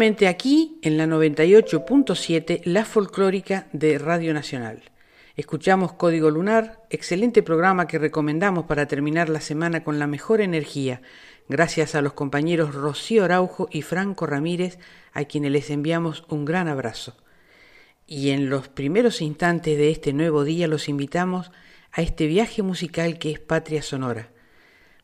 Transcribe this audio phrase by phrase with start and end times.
[0.00, 4.92] Aquí en la 98.7, la folclórica de Radio Nacional.
[5.34, 11.02] Escuchamos Código Lunar, excelente programa que recomendamos para terminar la semana con la mejor energía,
[11.48, 14.78] gracias a los compañeros Rocío Araujo y Franco Ramírez,
[15.14, 17.16] a quienes les enviamos un gran abrazo.
[18.06, 21.50] Y en los primeros instantes de este nuevo día los invitamos
[21.90, 24.28] a este viaje musical que es Patria Sonora,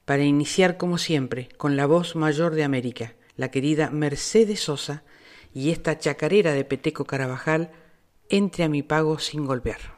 [0.05, 5.05] para iniciar como siempre con la voz mayor de América la querida Mercedes Sosa
[5.53, 7.73] y esta chacarera de Peteco Carabajal,
[8.29, 9.94] entre a mi pago sin golpear.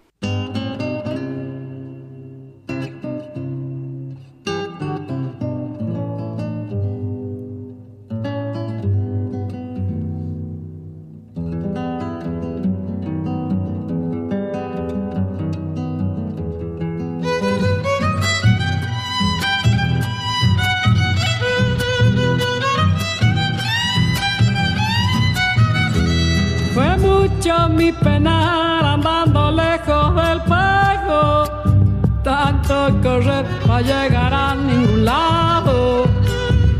[33.07, 36.07] Correr para llegar a ningún lado.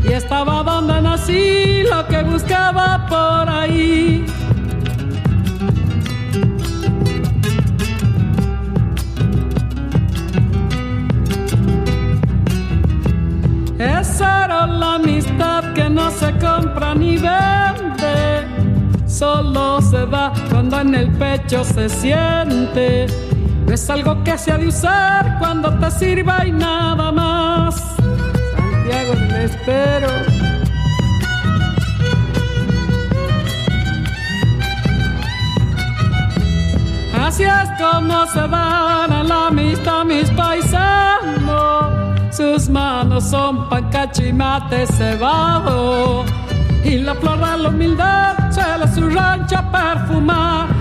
[0.03, 4.25] Y estaba donde nací, lo que buscaba por ahí.
[13.79, 17.77] Esa era la amistad que no se compra ni vende
[19.07, 23.07] solo se da cuando en el pecho se siente.
[23.77, 27.75] Es algo que se ha de usar cuando te sirva y nada más.
[28.55, 30.07] Santiago del Estero.
[37.23, 42.35] Así es como se dan a la amistad mis paisanos.
[42.35, 46.25] Sus manos son pan cachimate cebado
[46.83, 50.76] y la flor de la humildad se la su rancho perfumar.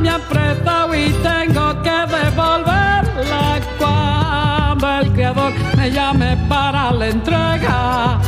[0.00, 8.18] Me apretado y tengo que devolverla cuando el Creador me llame para la entrega.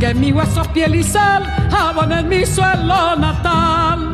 [0.00, 4.08] Que mi hueso, piel y sal abonen mi suelo natal.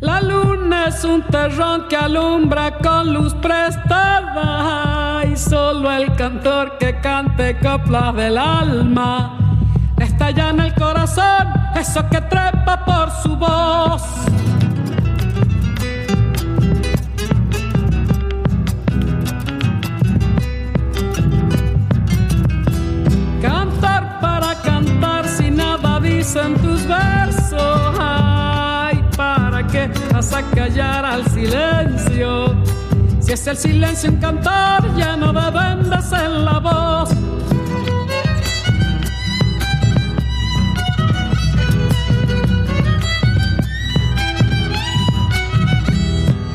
[0.00, 6.98] La luna es un terrón que alumbra con luz prestada y solo el cantor que
[7.00, 9.38] cante coplas del alma
[9.98, 14.02] estalla en el corazón eso que trepa por su voz.
[23.40, 27.92] Cantar para cantar si nada dicen tus versos
[29.72, 32.54] que vas a callar al silencio.
[33.22, 37.10] Si es el silencio un cantar, ya no de vendas en la voz.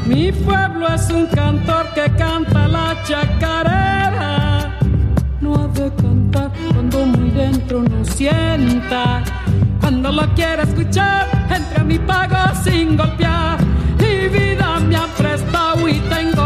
[0.06, 4.77] Mi pueblo es un cantor que canta la chacarera.
[5.41, 9.23] No ha de cantar cuando muy dentro no sienta
[9.79, 13.57] cuando lo quiera escuchar, entre a mi pago sin golpear.
[14.00, 16.37] Mi vida me han prestado y tengo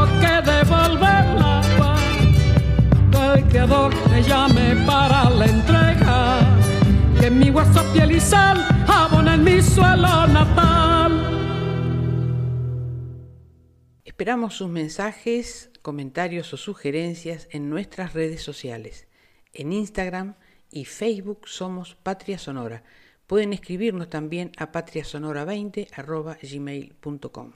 [3.53, 6.57] Llame para la entrega,
[7.31, 11.11] mi y mi suelo natal.
[14.03, 19.07] Esperamos sus mensajes, comentarios o sugerencias en nuestras redes sociales.
[19.53, 20.35] En Instagram
[20.71, 22.83] y Facebook somos Patria Sonora
[23.31, 27.51] Pueden escribirnos también a patriasonora20.gmail.com.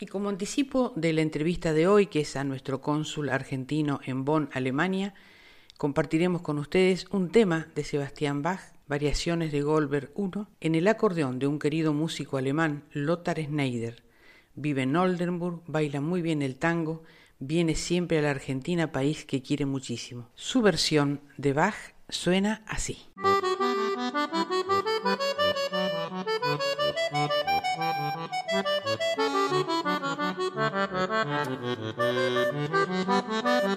[0.00, 4.24] Y como anticipo de la entrevista de hoy, que es a nuestro cónsul argentino en
[4.24, 5.14] Bonn, Alemania,
[5.80, 11.38] compartiremos con ustedes un tema de Sebastián Bach, Variaciones de Goldberg I, en el acordeón
[11.38, 14.02] de un querido músico alemán, Lothar Schneider.
[14.54, 17.02] Vive en Oldenburg, baila muy bien el tango,
[17.38, 20.28] viene siempre a la Argentina, país que quiere muchísimo.
[20.34, 22.98] Su versión de Bach suena así.
[33.30, 33.70] Müzik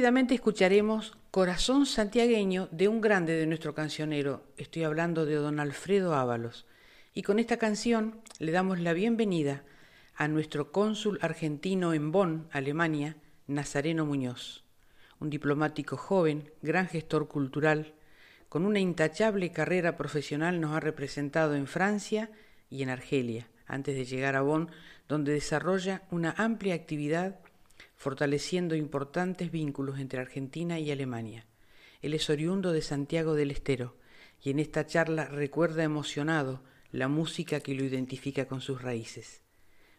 [0.00, 6.14] Seguidamente escucharemos Corazón Santiagueño de un grande de nuestro cancionero, estoy hablando de don Alfredo
[6.14, 6.64] Ábalos,
[7.12, 9.62] y con esta canción le damos la bienvenida
[10.14, 14.64] a nuestro cónsul argentino en Bonn, Alemania, Nazareno Muñoz,
[15.18, 17.92] un diplomático joven, gran gestor cultural,
[18.48, 22.30] con una intachable carrera profesional nos ha representado en Francia
[22.70, 24.70] y en Argelia, antes de llegar a Bonn,
[25.08, 27.39] donde desarrolla una amplia actividad
[28.00, 31.44] fortaleciendo importantes vínculos entre Argentina y Alemania.
[32.00, 33.94] Él es oriundo de Santiago del Estero
[34.42, 36.62] y en esta charla recuerda emocionado
[36.92, 39.42] la música que lo identifica con sus raíces.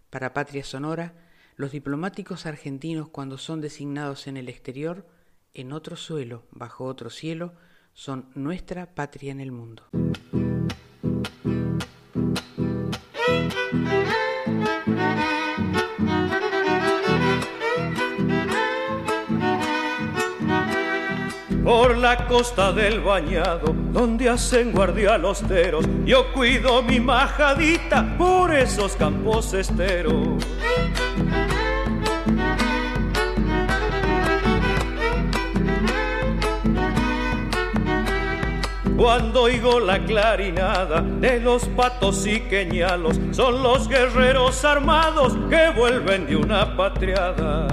[0.10, 1.14] Para Patria Sonora,
[1.58, 5.08] los diplomáticos argentinos cuando son designados en el exterior,
[5.54, 7.54] en otro suelo, bajo otro cielo,
[7.94, 9.84] son nuestra patria en el mundo.
[21.64, 25.86] Por la costa del bañado, donde hacen guardia los teros.
[26.06, 30.44] Yo cuido mi majadita por esos campos esteros.
[38.98, 46.28] Cuando oigo la clarinada de los patos y queñalos, son los guerreros armados que vuelven
[46.28, 47.68] de una patriada.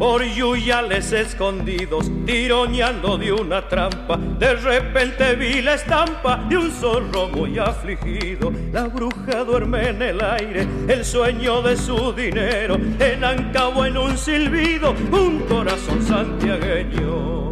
[0.00, 4.16] Por yuyales escondidos, tironeando de una trampa.
[4.16, 8.50] De repente vi la estampa de un zorro muy afligido.
[8.72, 14.94] La bruja duerme en el aire, el sueño de su dinero, enancabo en un silbido,
[15.12, 17.49] un corazón santiagueño.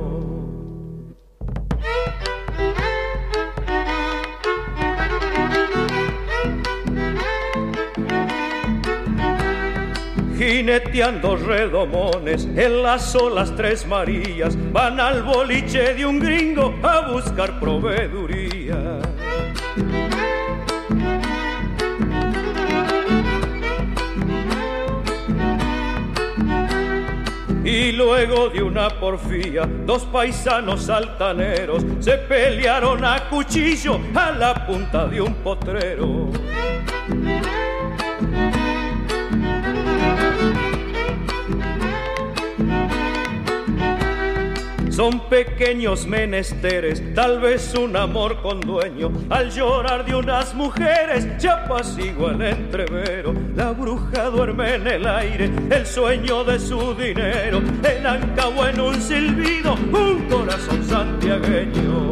[10.49, 17.61] Jineteando redomones en las olas tres Marías, van al boliche de un gringo a buscar
[17.61, 18.99] proveeduría.
[27.63, 35.07] Y luego de una porfía, dos paisanos altaneros se pelearon a cuchillo a la punta
[35.07, 36.31] de un potrero.
[44.99, 49.13] Son pequeños menesteres, tal vez un amor con dueño.
[49.31, 53.33] Al llorar de unas mujeres, ya apacigua el entrevero.
[53.55, 57.63] La bruja duerme en el aire, el sueño de su dinero.
[57.89, 62.09] En Ancabo en un silbido, un corazón santiagueño.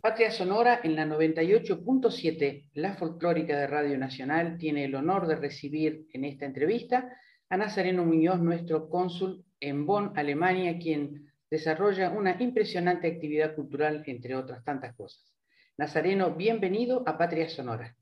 [0.00, 6.08] Patria Sonora en la 98.7, la folclórica de Radio Nacional, tiene el honor de recibir
[6.12, 7.08] en esta entrevista
[7.48, 14.34] a Nazareno Muñoz, nuestro cónsul en Bonn, Alemania, quien desarrolla una impresionante actividad cultural, entre
[14.34, 15.32] otras tantas cosas.
[15.76, 17.96] Nazareno, bienvenido a Patria Sonora.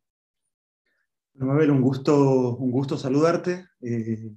[1.35, 3.67] Bueno, Mabel, un gusto, un gusto saludarte.
[3.81, 4.31] Eh,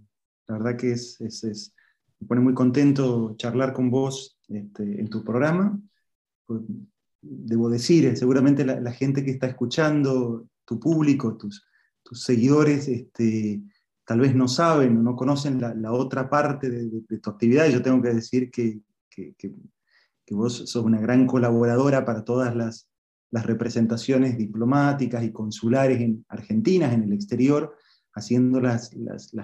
[0.48, 1.74] la verdad que es,
[2.20, 5.80] me pone muy contento charlar con vos este, en tu programa.
[6.46, 6.62] Pues,
[7.22, 11.66] debo decir, eh, seguramente la, gente que está escuchando, tu público, tus,
[12.04, 13.62] tus seguidores, este,
[14.12, 17.70] tal vez no saben o no conocen la, otra parte de, tu actividad.
[17.70, 18.82] yo tengo que decir que,
[20.32, 22.90] vos sos una gran colaboradora para todas las,
[23.32, 27.74] representaciones diplomáticas y consulares en Argentina, en el exterior,
[28.14, 28.92] haciendo las,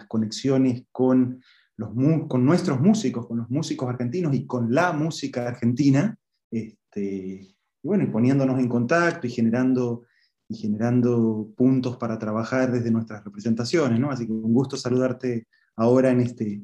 [0.09, 1.41] conexiones con,
[1.77, 1.91] los,
[2.27, 6.19] con nuestros músicos, con los músicos argentinos y con la música argentina,
[6.51, 10.03] este, y bueno, y poniéndonos en contacto y generando
[10.50, 14.10] generando puntos para trabajar desde nuestras representaciones, ¿no?
[14.10, 16.62] Así que un gusto saludarte ahora en, este,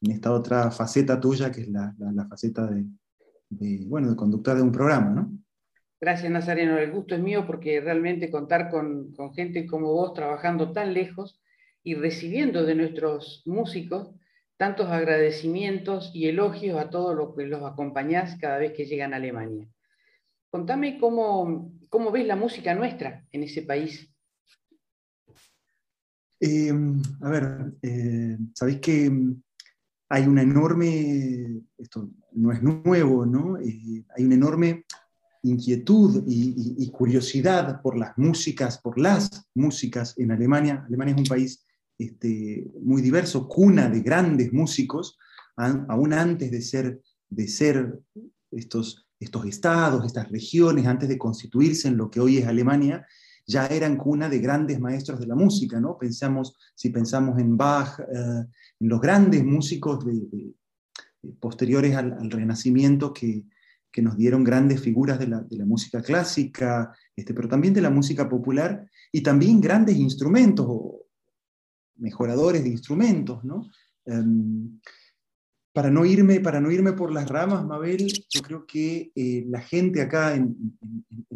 [0.00, 1.94] en esta otra faceta tuya, que es la,
[2.28, 5.32] faceta de, bueno, de conductor de un programa, ¿no?
[6.00, 6.76] Gracias, Nazareno.
[6.78, 11.40] El gusto es mío porque realmente contar con, con gente como vos trabajando tan lejos
[11.82, 14.14] y recibiendo de nuestros músicos
[14.56, 19.16] tantos agradecimientos y elogios a todos los que los acompañás cada vez que llegan a
[19.16, 19.68] Alemania.
[20.50, 24.12] Contame cómo, cómo ves la música nuestra en ese país.
[26.40, 29.12] Em, a ver, eh, sabéis que
[30.08, 33.58] hay una enorme, esto no es nuevo, ¿no?
[33.58, 34.86] Eh, hay una enorme
[35.44, 40.84] inquietud y, curiosidad por las músicas, por las músicas en Alemania.
[40.88, 41.64] Alemania es un país
[41.96, 45.16] este, muy diverso, cuna de grandes músicos,
[45.56, 48.00] aún antes de ser, de ser
[48.50, 53.06] estos, estos estados, estas regiones, antes de constituirse en lo que hoy es Alemania,
[53.46, 55.98] ya eran cuna de grandes maestros de la música, ¿no?
[55.98, 58.46] Pensamos, si pensamos en Bach, eh,
[58.80, 60.54] en los grandes músicos de,
[61.40, 63.44] posteriores al, Renacimiento que,
[63.90, 67.82] que, nos dieron grandes figuras de la, de la música clásica, este, pero también de
[67.82, 70.66] la música popular, y también grandes instrumentos,
[71.96, 73.70] mejoradores de instrumentos, ¿no?
[74.06, 74.80] Em,
[75.74, 79.60] para, no irme, para no irme por las ramas, Mabel, yo creo que eh, la
[79.60, 80.56] gente acá en,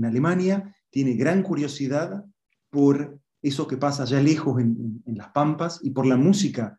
[0.01, 2.25] Alemania tiene gran curiosidad
[2.71, 6.79] por eso que pasa allá lejos en, las Pampas y por la música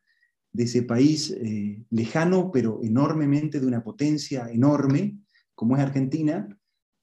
[0.54, 5.20] de ese país eh, lejano, pero enormemente de una potencia enorme,
[5.54, 6.48] como es Argentina,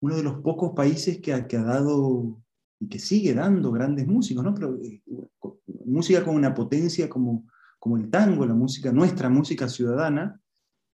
[0.01, 2.43] uno de los pocos países que ha, que dado
[2.81, 4.55] y que sigue dando grandes músicos, ¿no?
[4.55, 5.03] Pero, eh,
[5.85, 7.47] música con una potencia como,
[7.79, 10.41] como el tango, la música, nuestra música ciudadana,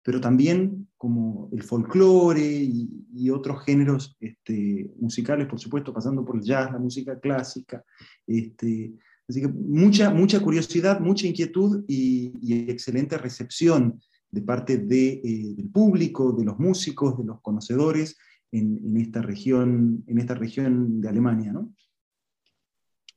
[0.03, 2.89] pero también como el folclore y,
[3.31, 7.85] otros géneros este, musicales, por supuesto, pasando por el jazz, la música clásica.
[8.27, 8.93] Este,
[9.29, 12.33] así que mucha, mucha curiosidad, mucha inquietud y,
[12.69, 18.17] excelente recepción de parte eh, del público, de los músicos, de los conocedores
[18.51, 21.53] en, esta, región, en esta región de Alemania.
[21.53, 21.73] ¿no?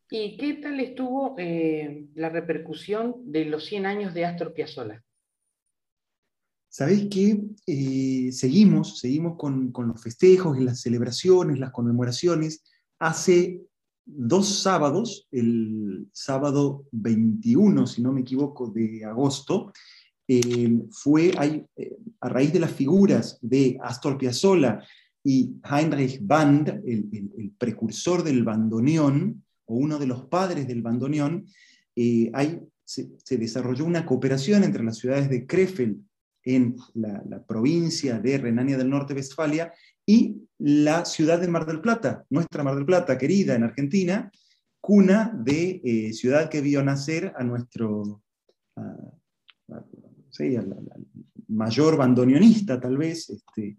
[0.10, 5.05] ¿Y qué tal estuvo eh, la repercusión de los 100 años de Astor Piazzolla?
[6.78, 12.66] Sabéis que eh, seguimos, seguimos con, los festejos y las celebraciones, las conmemoraciones.
[13.00, 13.62] Hace
[14.06, 19.72] dos sábados, el sábado 21, si no me equivoco, de agosto,
[20.28, 21.32] eh, fue
[22.20, 24.84] a raíz de las figuras de Astor Piazzolla
[25.24, 31.46] y Heinrich Band, el, precursor del bandoneón, o uno de los padres del bandoneón,
[31.96, 32.30] eh,
[32.84, 36.04] se, desarrolló una cooperación entre las ciudades de Krefeld
[36.46, 39.74] en la, provincia de Renania del Norte-Westfalia
[40.06, 44.32] y la ciudad de Mar del Plata, nuestra Mar del Plata, querida en Argentina,
[44.80, 48.22] cuna de eh, ciudad que vio nacer a nuestro
[51.48, 53.78] mayor bandoneonista, tal vez, este,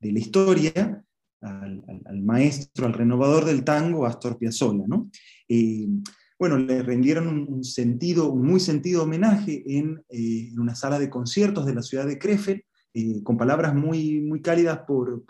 [0.00, 1.04] de la historia,
[1.40, 4.84] al, maestro, al renovador del tango, Astor Piazzolla.
[4.86, 5.10] ¿no?
[5.48, 5.88] Eh,
[6.38, 11.10] bueno, le rendieron un, sentido, un muy sentido homenaje en, eh, en, una sala de
[11.10, 12.62] conciertos de la ciudad de Krefeld,
[12.94, 15.24] eh, con palabras muy, muy cálidas por,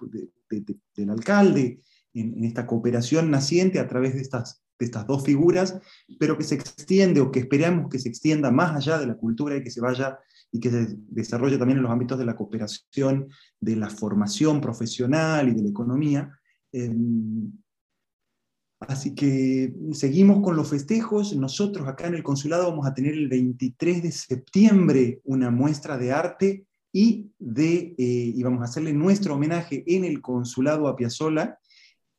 [0.51, 1.81] del alcalde,
[2.15, 5.79] en, esta cooperación naciente a través de estas, de estas dos figuras,
[6.19, 9.57] pero que se extiende o que esperamos que se extienda más allá de la cultura
[9.57, 10.19] y que se vaya
[10.53, 13.29] y que se desarrolla también en los ámbitos de la cooperación,
[13.61, 16.31] de la formación profesional y de la economía.
[16.71, 17.51] Em,
[18.81, 21.35] así que seguimos con los festejos.
[21.37, 26.13] Nosotros acá en el consulado vamos a tener el 23 de septiembre una muestra de
[26.13, 31.59] arte y, de, eh, y vamos a hacerle nuestro homenaje en el consulado a Piazzolla,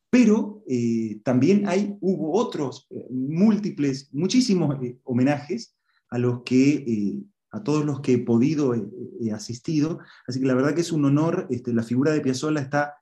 [0.10, 5.76] pero eh, también hay, hubo otros eh, múltiples, muchísimos homenajes
[6.10, 10.00] a los que a todos los que he podido, he, asistido.
[10.28, 12.96] Así que la verdad que es un honor, este, la figura de Piazzolla está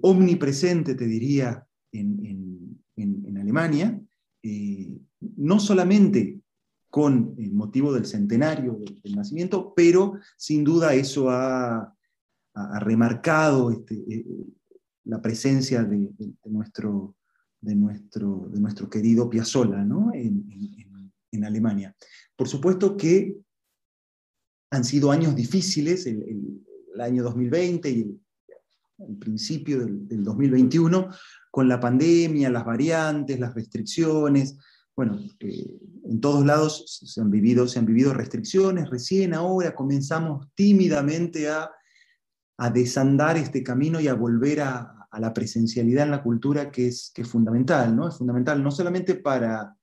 [0.00, 2.53] omnipresente, te diría, en,
[3.36, 4.00] Alemania,
[4.42, 4.98] eh,
[5.36, 6.40] no solamente
[6.90, 11.90] con el motivo del centenario del, nacimiento, pero sin duda eso ha,
[12.78, 14.24] remarcado este, eh,
[15.06, 16.08] la presencia de,
[16.44, 17.16] nuestro,
[17.60, 20.12] de, nuestro, de nuestro querido Piazzolla ¿no?
[20.14, 21.96] en Alemania.
[22.36, 23.36] Por supuesto que
[24.74, 26.60] han sido años difíciles, el,
[27.00, 28.20] año 2020 y el,
[29.18, 31.08] principio del, 2021,
[31.50, 34.56] con la pandemia, las variantes, las restricciones.
[34.96, 38.90] Bueno, eh, en todos lados se han, vivido, se han vivido restricciones.
[38.90, 41.70] Recién ahora comenzamos tímidamente a,
[42.58, 47.12] a desandar este camino y a volver a, la presencialidad en la cultura que es,
[47.14, 48.08] que es fundamental, ¿no?
[48.08, 49.76] Es fundamental no solamente para,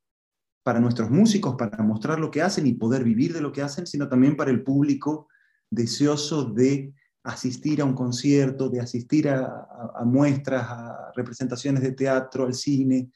[0.61, 3.87] para nuestros músicos, para mostrar lo que hacen y poder vivir de lo que hacen,
[3.87, 5.29] sino también para el público
[5.69, 12.53] deseoso de asistir a un concierto, de asistir a, muestras, a representaciones de teatro, al
[12.53, 13.11] cine.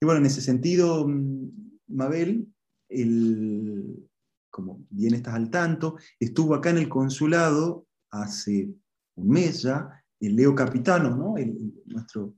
[0.00, 1.50] Y bueno, en ese sentido, mm,
[1.88, 2.46] Mabel,
[4.50, 8.70] como bien estás al tanto, estuvo acá en el consulado hace
[9.16, 9.88] un mes ya,
[10.20, 11.34] el Leo Capitano, ¿no?
[11.86, 12.34] nuestro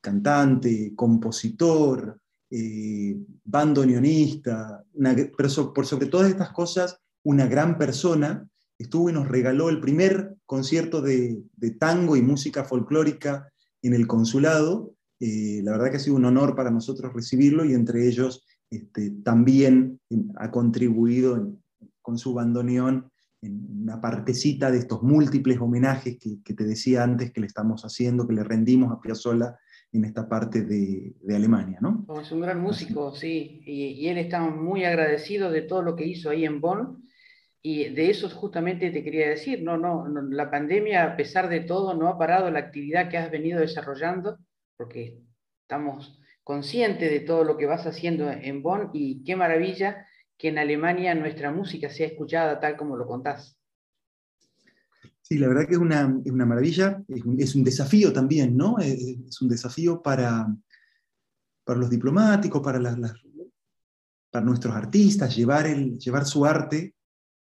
[0.00, 8.46] cantante, compositor, eh, bandoneonista, pero por sobre todas estas cosas, una gran persona,
[8.82, 11.42] estuvo y nos regaló el primer concierto de,
[11.78, 13.48] tango y música folclórica
[13.82, 14.94] en el consulado.
[15.20, 19.10] Eh, la verdad que ha sido un honor para nosotros recibirlo y entre ellos este,
[19.22, 20.00] también
[20.36, 21.56] ha contribuido
[22.00, 23.10] con su bandoneón
[23.42, 28.26] en una partecita de estos múltiples homenajes que, te decía antes que le estamos haciendo,
[28.26, 29.58] que le rendimos a Piazzolla
[29.92, 32.06] en esta parte de, Alemania, ¿no?
[32.20, 36.30] Es un gran músico, sí, y, él está muy agradecido de todo lo que hizo
[36.30, 37.02] ahí en Bonn,
[37.62, 41.94] y de eso justamente te quería decir, no, no, la pandemia, a pesar de todo,
[41.94, 44.38] no ha parado la actividad que has venido desarrollando,
[44.76, 45.20] porque
[45.62, 50.58] estamos conscientes de todo lo que vas haciendo en Bonn, y qué maravilla que en
[50.58, 53.56] Alemania nuestra música sea escuchada tal como lo contás.
[55.20, 57.00] Sí, la verdad que es una, maravilla,
[57.38, 58.78] es un, desafío también, ¿no?
[58.80, 60.48] Es un desafío para,
[61.62, 62.80] para los diplomáticos, para,
[64.30, 66.96] para nuestros artistas, llevar, el, llevar su arte,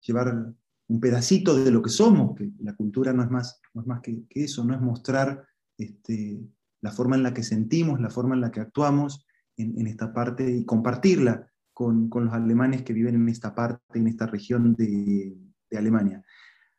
[0.05, 0.53] llevar
[0.88, 4.63] un pedacito de lo que somos, que la cultura no es más, más que, eso,
[4.63, 5.45] no es mostrar
[5.77, 6.39] este,
[6.81, 9.25] la forma en la que sentimos, la forma en la que actuamos
[9.57, 14.25] en esta parte y compartirla con, los alemanes que viven en esta parte, en esta
[14.25, 15.38] región de,
[15.77, 16.24] Alemania.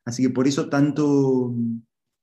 [0.06, 1.54] Así que por eso tanto,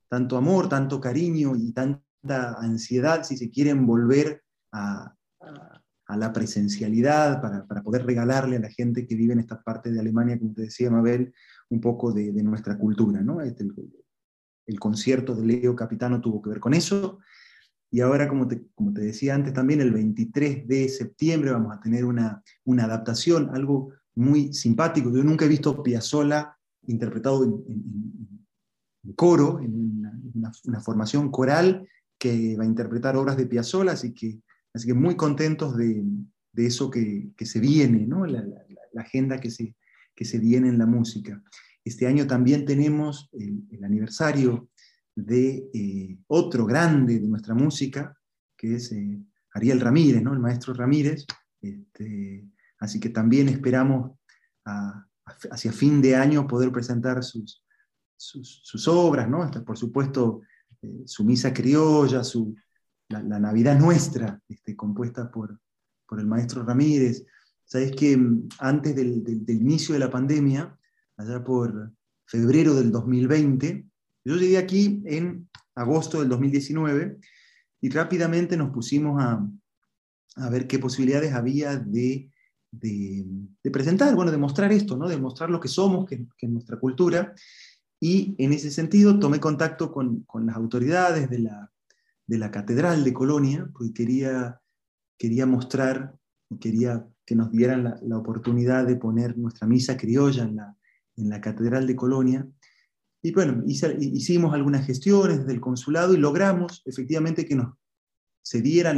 [0.09, 5.15] tanto amor, tanto cariño y tanta ansiedad, si se quieren volver a,
[6.17, 10.39] la presencialidad, para, poder regalarle a la gente que vive en esta parte de Alemania,
[10.39, 11.33] como te decía Mabel,
[11.69, 13.21] un poco de, nuestra cultura.
[13.21, 13.41] ¿no?
[13.41, 13.73] Este, el,
[14.65, 17.19] el, concierto de Leo Capitano tuvo que ver con eso,
[17.93, 21.79] y ahora, como te, como te decía antes, también el 23 de septiembre vamos a
[21.79, 25.11] tener una, una adaptación, algo muy simpático.
[25.11, 30.01] Yo nunca he visto Piazzolla interpretado en, coro, en
[30.33, 34.39] una, formación coral que va a interpretar obras de Piazzolla, así que,
[34.73, 36.03] así que muy contentos de,
[36.53, 38.25] de eso que, que, se viene, ¿no?
[38.25, 38.43] la,
[38.97, 39.75] agenda que se,
[40.15, 41.41] que se viene en la música.
[41.83, 44.69] Este año también tenemos el, aniversario
[45.15, 48.15] de eh, otro grande de nuestra música,
[48.55, 49.19] que es eh,
[49.53, 50.33] Ariel Ramírez, ¿no?
[50.33, 51.25] el maestro Ramírez.
[51.61, 52.47] Este,
[52.79, 54.17] así que también esperamos
[55.51, 57.63] hacia fin de año poder presentar sus,
[58.15, 59.49] sus, obras, ¿no?
[59.65, 60.41] por supuesto
[60.81, 62.55] eh, su misa criolla, su,
[63.21, 65.59] la, Navidad nuestra, este, compuesta por,
[66.07, 67.25] por el maestro Ramírez.
[67.65, 70.77] Sabes que mm, antes del, inicio de la pandemia,
[71.17, 71.91] allá por
[72.25, 73.85] febrero del 2020,
[74.25, 77.17] yo llegué aquí en agosto del 2019
[77.81, 79.45] y rápidamente nos pusimos a,
[80.49, 82.29] ver qué posibilidades había de,
[83.71, 85.07] presentar, bueno, de mostrar esto, ¿no?
[85.07, 87.33] de mostrar lo que somos, que, es nuestra cultura.
[87.99, 91.72] Y en ese sentido tomé contacto con, las autoridades de la,
[92.51, 94.61] Catedral de Colonia, porque quería,
[95.17, 96.15] quería mostrar,
[96.59, 100.77] quería que nos dieran la, oportunidad de poner nuestra misa criolla en la,
[101.15, 102.47] en la Catedral de Colonia.
[103.21, 107.73] Y bueno, hicimos algunas gestiones del consulado y logramos efectivamente que nos
[108.43, 108.97] se dieran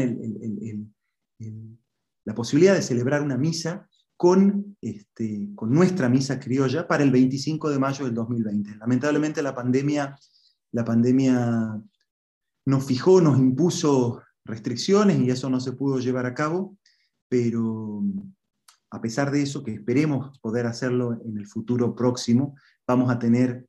[2.25, 7.69] la posibilidad de celebrar una misa con, este, con nuestra misa criolla para el 25
[7.69, 8.77] de mayo del 2020.
[8.77, 10.17] Lamentablemente la pandemia,
[10.71, 11.81] la pandemia
[12.65, 16.77] nos fijó, nos impuso restricciones y eso no se pudo llevar a cabo,
[17.29, 18.03] pero
[18.91, 22.55] a pesar de eso, que esperemos poder hacerlo en el futuro próximo,
[22.87, 23.67] vamos a tener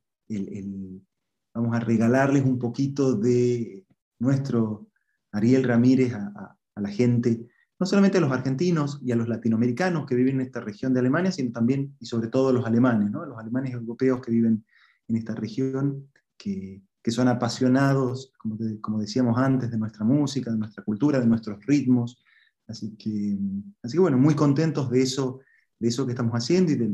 [1.53, 3.83] vamos a regalarles un poquito de
[4.19, 4.87] nuestro
[5.31, 7.47] Ariel Ramírez a, la gente,
[7.79, 10.99] no solamente a los argentinos y a los latinoamericanos que viven en esta región de
[10.99, 13.25] Alemania, sino también y sobre todo a los alemanes, ¿no?
[13.25, 14.63] los alemanes europeos que viven
[15.07, 16.07] en esta región,
[16.37, 21.65] que, son apasionados, como, como, decíamos antes, de nuestra música, de nuestra cultura, de nuestros
[21.65, 22.23] ritmos.
[22.67, 23.37] Así que,
[23.83, 25.39] así que bueno, muy contentos de eso,
[25.79, 26.89] de eso que estamos haciendo y de,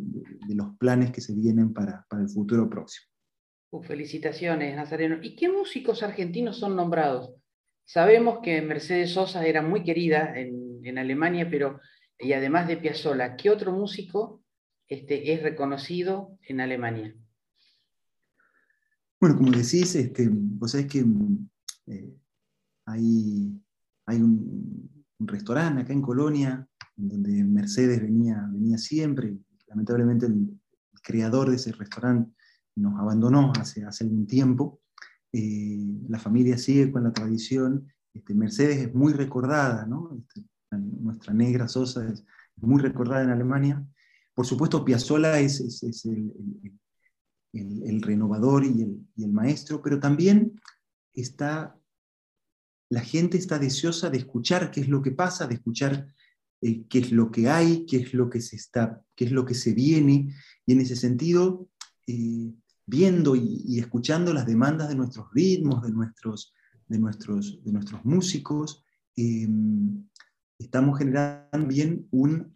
[0.55, 3.13] los planes que se vienen para, para el futuro próximo
[3.81, 5.17] felicitaciones, Nazareno.
[5.21, 7.33] ¿Y qué músicos argentinos son nombrados?
[7.85, 11.79] Sabemos que Mercedes Sosa era muy querida en, Alemania, pero
[12.19, 14.43] y además de Piazzolla, ¿qué otro músico
[14.87, 17.15] este, es reconocido en Alemania?
[19.23, 21.05] Bueno, como decís, este, vos sabés que
[21.87, 22.13] eh,
[22.85, 29.37] hay, un, restaurante acá en Colonia, donde Mercedes venía, venía siempre.
[29.67, 30.59] Lamentablemente el,
[31.01, 32.33] creador de ese restaurante
[32.75, 34.81] nos abandonó hace, hace algún tiempo.
[35.31, 37.87] Eh, la familia sigue con la tradición.
[38.13, 39.87] Este, Mercedes es muy recordada.
[40.17, 40.45] Este,
[41.01, 42.25] nuestra negra Sosa es
[42.57, 43.87] muy recordada en Alemania.
[44.33, 45.61] Por supuesto, Piazzolla es,
[46.03, 46.33] el,
[47.53, 48.81] el, renovador y
[49.17, 50.59] el, maestro, pero también
[51.13, 51.77] está
[52.89, 56.07] la gente está deseosa de escuchar qué es lo que pasa, de escuchar
[56.61, 59.45] eh, qué es lo que hay, qué es lo que se está, qué es lo
[59.45, 60.31] que se viene,
[60.65, 61.67] y en ese sentido,
[62.05, 62.53] eh,
[62.85, 66.53] viendo y, escuchando las demandas de nuestros ritmos, de nuestros,
[66.87, 68.83] de nuestros, de nuestros músicos,
[69.15, 69.47] eh,
[70.59, 72.53] estamos generando también un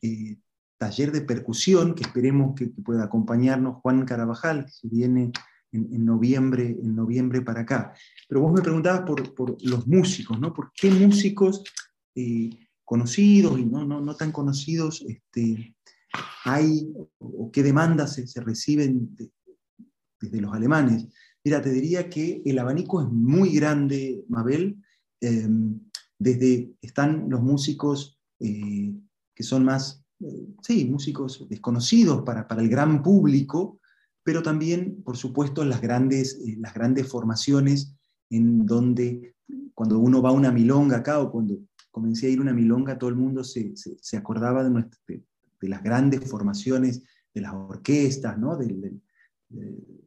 [0.77, 5.31] taller de percusión que esperemos que, pueda acompañarnos Juan Carabajal, que viene
[5.71, 7.93] en, noviembre, en noviembre para acá.
[8.27, 10.53] Pero vos me preguntabas por, los músicos, ¿no?
[10.53, 11.63] ¿Por qué músicos
[12.15, 12.49] eh,
[12.83, 15.75] conocidos y no, no, no tan conocidos este,
[16.45, 19.15] hay o, qué demandas se, reciben
[20.21, 21.07] desde los alemanes?
[21.43, 24.77] Mira, te diría que el abanico es muy grande, Mabel.
[25.21, 25.79] Em,
[26.19, 28.93] desde están los músicos eh,
[29.35, 30.06] que son más, eh,
[30.61, 33.79] sí, músicos desconocidos para, para el gran público,
[34.23, 37.95] pero también, por supuesto, las grandes, eh, las grandes formaciones
[38.29, 39.35] en donde
[39.73, 41.59] cuando uno va a una milonga acá o cuando
[41.91, 45.81] comencé a ir a una milonga, todo el mundo se, se, acordaba de, de, las
[45.81, 47.03] grandes formaciones
[47.33, 48.57] de las orquestas, ¿no?
[48.57, 48.99] de,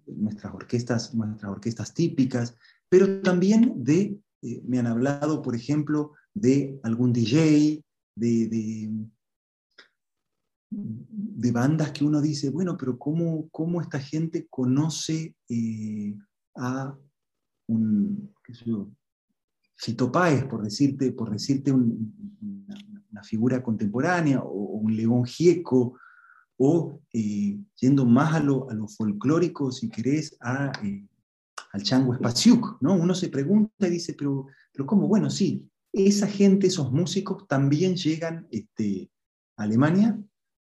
[0.06, 2.56] nuestras, orquestas, nuestras orquestas típicas,
[2.88, 7.82] pero también de, eh, me han hablado, por ejemplo, de algún DJ,
[8.16, 8.90] de,
[10.70, 16.16] de bandas que uno dice, bueno, pero ¿cómo, cómo esta gente conoce eh,
[16.56, 16.96] a
[17.66, 18.88] un, qué sé yo,
[19.76, 22.02] Fito Páez, por decirte, por decirte una,
[23.22, 25.98] figura contemporánea, o, un León Gieco,
[26.56, 31.06] o eh, yendo más a lo, a lo, folclórico, si querés, a, eh,
[31.72, 32.94] al Chango Espaciuc, ¿no?
[32.94, 35.06] Uno se pregunta y dice, pero, pero ¿cómo?
[35.06, 39.10] Bueno, sí, esa gente, esos músicos también llegan este,
[39.56, 40.18] a Alemania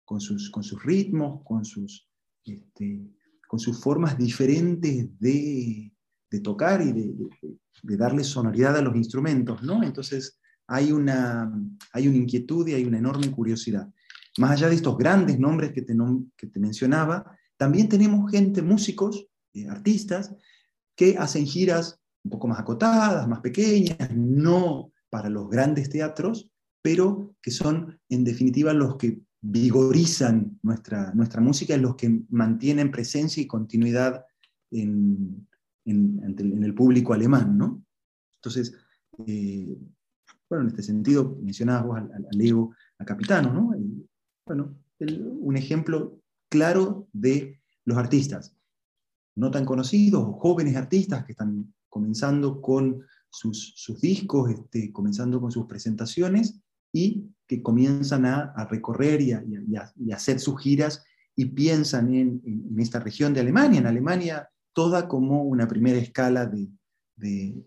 [0.10, 2.10] con sus, con sus ritmos, con sus,
[2.44, 3.00] este,
[3.48, 5.94] con sus formas diferentes de,
[6.32, 7.14] de tocar y de,
[7.84, 9.84] de, darle sonoridad a los instrumentos, ¿no?
[9.84, 11.54] Entonces hay una,
[11.94, 13.88] hay una inquietud y hay una enorme curiosidad.
[14.40, 15.96] Más allá de estos grandes nombres que te,
[16.36, 20.34] que te mencionaba, también tenemos gente, músicos, eh, artistas,
[20.96, 26.50] que hacen giras un poco más acotadas, más pequeñas, no para los grandes teatros,
[26.82, 33.42] pero que son en definitiva los que vigorizan nuestra, nuestra música los que mantienen presencia
[33.42, 34.26] y continuidad
[34.72, 35.48] en,
[35.86, 37.58] en, el público alemán.
[37.58, 37.84] ¿no?
[38.38, 38.76] Entonces,
[39.26, 39.78] eh,
[40.50, 43.74] bueno, en este sentido, mencionabas vos al, Leo, a Capitano, ¿no?
[44.46, 48.56] bueno, un ejemplo claro de los artistas,
[49.36, 55.52] no tan conocidos, jóvenes artistas que están comenzando con sus, sus discos, este, comenzando con
[55.52, 56.60] sus presentaciones,
[56.92, 59.44] y que comienzan a, recorrer y a,
[60.14, 61.04] hacer sus giras
[61.36, 62.42] y piensan en,
[62.80, 66.68] esta región de Alemania, en Alemania toda como una primera escala de,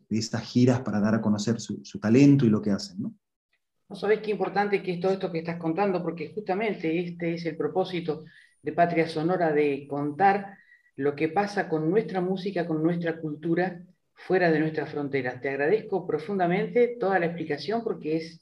[0.08, 3.02] estas giras para dar a conocer su, talento y lo que hacen.
[3.02, 3.14] ¿no?
[3.88, 6.02] ¿No qué importante que es todo esto que estás contando?
[6.02, 8.24] Porque justamente este es el propósito
[8.62, 10.56] de Patria Sonora, de contar
[10.96, 13.82] lo que pasa con nuestra música, con nuestra cultura
[14.14, 15.40] fuera de nuestras fronteras.
[15.40, 18.41] Te agradezco profundamente toda la explicación porque es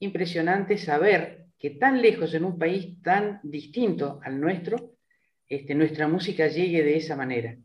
[0.00, 4.94] impresionante saber que tan lejos en un país tan distinto al nuestro,
[5.48, 7.56] este, nuestra música llegue de esa manera.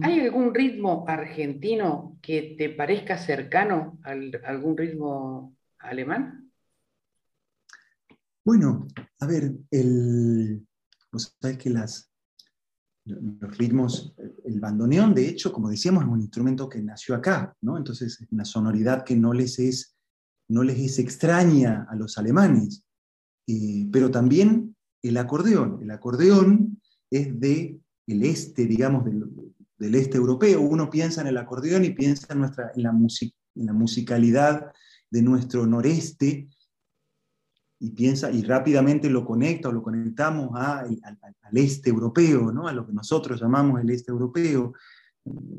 [0.00, 4.12] ¿Hay algún ritmo argentino que te parezca cercano a
[4.48, 6.52] algún ritmo alemán?
[8.44, 8.86] Bueno,
[9.18, 10.64] a ver, el,
[11.10, 12.12] vos sabés que las,
[13.04, 17.76] los ritmos, el bandoneón, de hecho, como decíamos, es un instrumento que nació acá, ¿no?
[17.76, 19.91] Entonces, es una sonoridad que no les es
[20.52, 22.84] no les es extraña a los alemanes,
[23.46, 25.80] eh, pero también el acordeón.
[25.82, 30.60] El acordeón es de este, digamos, del, este europeo.
[30.60, 34.70] Uno piensa en el acordeón y piensa en, nuestra, en, la, en la musicalidad
[35.10, 36.48] de nuestro noreste
[37.80, 40.98] y piensa y rápidamente lo conecta o lo conectamos al,
[41.54, 42.68] este europeo, ¿no?
[42.68, 44.74] a lo que nosotros llamamos el este europeo,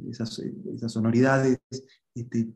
[0.09, 1.59] esas, esas sonoridades.
[2.15, 2.53] Este,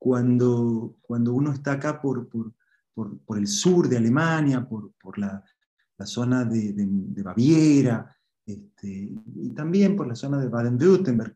[0.00, 2.54] cuando, cuando uno está acá por, por,
[2.94, 5.44] por, el sur de Alemania, por, la,
[5.98, 11.34] la, zona de, Baviera, este, y también por la zona de Baden-Württemberg,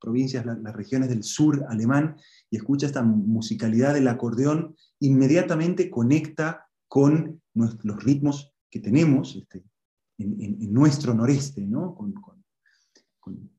[0.00, 2.16] provincias, las, regiones del sur alemán,
[2.48, 9.64] y escucha esta musicalidad del acordeón, inmediatamente conecta con los ritmos que tenemos este,
[10.18, 11.96] en, nuestro noreste, ¿no?
[11.96, 12.14] Con,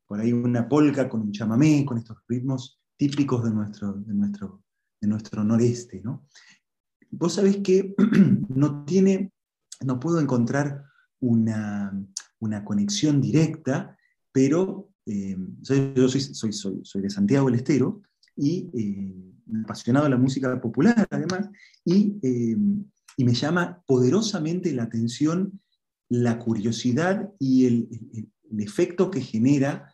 [0.06, 4.64] por ahí una polca, con un chamamé, con estos ritmos típicos de nuestro, de nuestro,
[5.00, 6.02] de nuestro noreste.
[6.04, 6.28] ¿no?
[7.12, 7.96] Vos sabés que
[8.50, 9.32] no tiene,
[9.86, 10.84] no puedo encontrar
[11.20, 11.94] una,
[12.40, 13.98] una conexión directa,
[14.32, 18.02] pero eh, yo soy, soy, soy, de Santiago del Estero
[18.36, 19.16] y eh,
[19.64, 21.50] apasionado de la música popular además,
[21.86, 22.58] y, eh,
[23.16, 25.62] y, me llama poderosamente la atención
[26.10, 29.94] la curiosidad y el, el, efecto que genera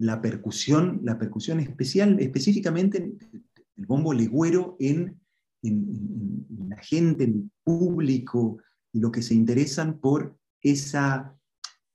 [0.00, 3.12] la percusión, la percusión especial, específicamente
[3.76, 5.20] el bombo legüero en,
[5.62, 8.58] en, la gente, en el público,
[8.92, 11.36] y lo que se interesan por esa,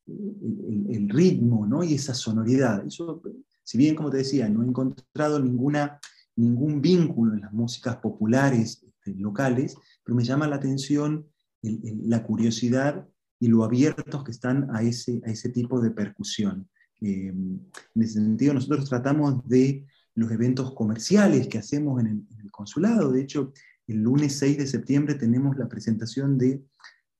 [0.05, 1.83] el, ritmo ¿no?
[1.83, 2.85] y esa sonoridad.
[2.85, 3.23] Eso,
[3.63, 5.99] si bien, como te decía, no he encontrado ninguna,
[6.35, 11.25] ningún vínculo en las músicas populares este, locales, pero me llama la atención
[11.63, 13.07] la curiosidad
[13.39, 16.69] y lo abiertos que están a ese, a ese tipo de percusión.
[17.01, 22.39] Eh, en ese sentido, nosotros tratamos de los eventos comerciales que hacemos en el, en
[22.41, 23.11] el, consulado.
[23.11, 23.51] De hecho,
[23.87, 26.63] el lunes 6 de septiembre tenemos la presentación de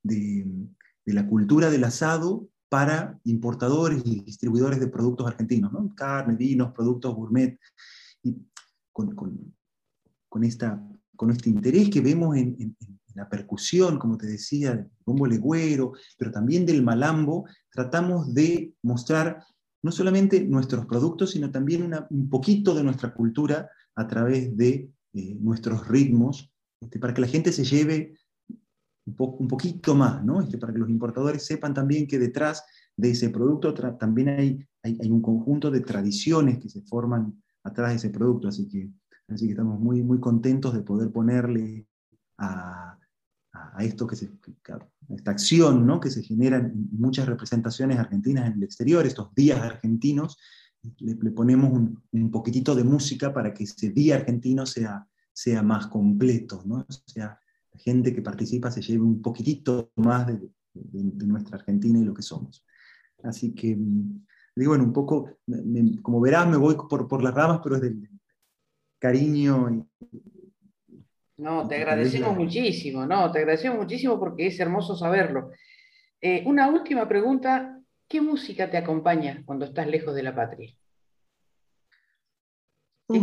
[0.06, 5.94] de, la cultura del asado para importadores y distribuidores de productos argentinos, ¿no?
[5.96, 7.60] carne, vinos, productos gourmet,
[8.24, 8.36] y
[8.92, 10.82] con, con, esta,
[11.16, 12.76] con este interés que vemos en,
[13.14, 19.42] la percusión, como te decía, del bombo legüero, pero también del malambo, tratamos de mostrar
[19.86, 25.38] no solamente nuestros productos, sino también un poquito de nuestra cultura a través de eh,
[25.40, 28.18] nuestros ritmos, este, para que la gente se lleve
[29.06, 30.42] un, poquito más, ¿no?
[30.42, 32.66] Este, para que los importadores sepan también que detrás
[32.98, 37.98] de ese producto también hay, hay, un conjunto de tradiciones que se forman atrás de
[37.98, 38.90] ese producto, así que,
[39.28, 41.86] así que estamos muy, muy contentos de poder ponerle
[42.40, 42.98] a,
[43.56, 44.30] a esto que se,
[45.10, 46.00] esta acción ¿no?
[46.00, 50.38] que se genera en muchas representaciones argentinas en el exterior, estos días argentinos,
[51.00, 55.88] le, ponemos un, un, poquitito de música para que ese día argentino sea, sea más
[55.88, 56.86] completo, ¿no?
[57.06, 57.40] sea,
[57.78, 60.40] gente que participa se lleve un poquitito más de,
[61.26, 62.66] nuestra Argentina y lo que somos.
[63.24, 64.26] Así que, mm,
[64.58, 65.38] digo, bueno, un poco,
[66.02, 68.10] como verás, me voy por, por las ramas, pero es del
[69.00, 69.88] cariño.
[71.38, 75.52] No, te agradecemos muchísimo, no, te agradecemos muchísimo porque es hermoso saberlo.
[76.22, 80.74] Eh, una última pregunta, ¿qué música te acompaña cuando estás lejos de la patria?
[83.08, 83.20] ¿Qué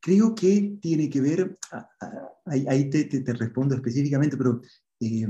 [0.00, 1.58] creo que tiene que ver,
[2.46, 4.60] ahí, te, te, respondo específicamente, pero
[4.98, 5.26] eh,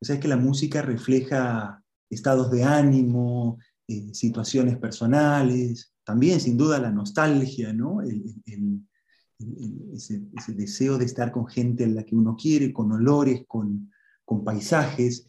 [0.00, 6.90] sabes que la música refleja estados de ánimo, eh, situaciones personales, también sin duda la
[6.90, 7.98] nostalgia, ¿no?
[9.92, 13.90] Ese, deseo de estar con gente a la que uno quiere, con olores, con,
[14.24, 15.28] con paisajes.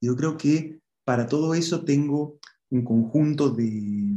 [0.00, 2.38] Yo creo que para todo eso tengo
[2.70, 4.16] un conjunto de,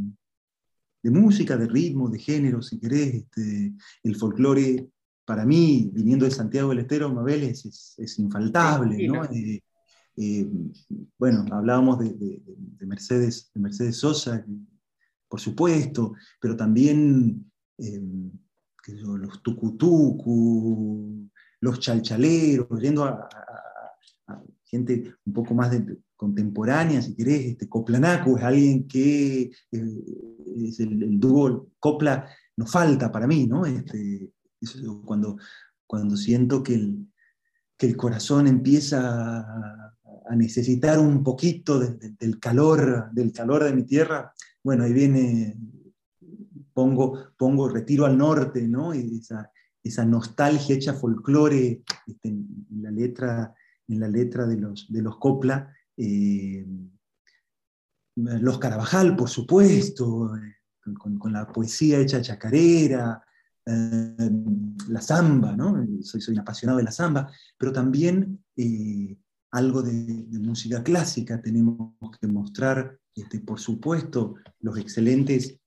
[1.04, 3.15] de música, de ritmo, de género, si querés.
[3.15, 3.73] Este,
[4.04, 4.89] el folclore,
[5.25, 9.08] para mí, viniendo de Santiago del Estero, Mabel, es, es, infaltable.
[9.08, 9.23] ¿no?
[9.25, 9.62] Eh,
[10.17, 10.49] eh,
[11.17, 12.41] bueno, hablábamos de,
[12.82, 14.45] Mercedes, de Mercedes Sosa,
[15.28, 18.02] por supuesto, pero también eh,
[19.02, 21.30] los tucutucu,
[21.62, 23.30] los chalchaleros, yendo a,
[24.65, 30.04] gente un poco más de, contemporánea, si querés, este, Coplanaco es alguien que eh,
[30.67, 33.65] es el, dúo Copla, nos falta para mí, ¿no?
[33.65, 34.30] Este,
[35.06, 35.38] cuando,
[35.88, 37.08] cuando siento que el,
[37.78, 44.32] que el corazón empieza a, necesitar un poquito del calor, del calor de mi tierra,
[44.62, 45.58] bueno, ahí viene,
[46.79, 48.93] pongo, pongo retiro al norte, ¿no?
[48.93, 49.51] esa,
[49.83, 53.53] esa nostalgia hecha folclore este, en, la letra,
[53.85, 56.65] en la letra de los, de los copla, eh,
[58.15, 60.31] los Carabajal, por supuesto,
[60.97, 63.21] con, la poesía hecha chacarera,
[63.65, 64.31] eh,
[64.87, 65.85] la samba, ¿no?
[66.01, 69.17] soy, soy apasionado de la samba, pero también eh,
[69.51, 71.41] algo de, música clásica.
[71.41, 75.59] Tenemos que mostrar, este, por supuesto, los excelentes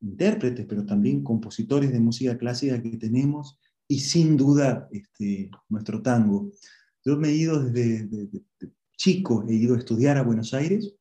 [0.00, 6.50] intérpretes, pero también compositores de música clásica que tenemos y sin duda este, nuestro tango.
[7.04, 8.28] Yo me he ido desde,
[8.96, 10.92] chico he ido a estudiar a Buenos Aires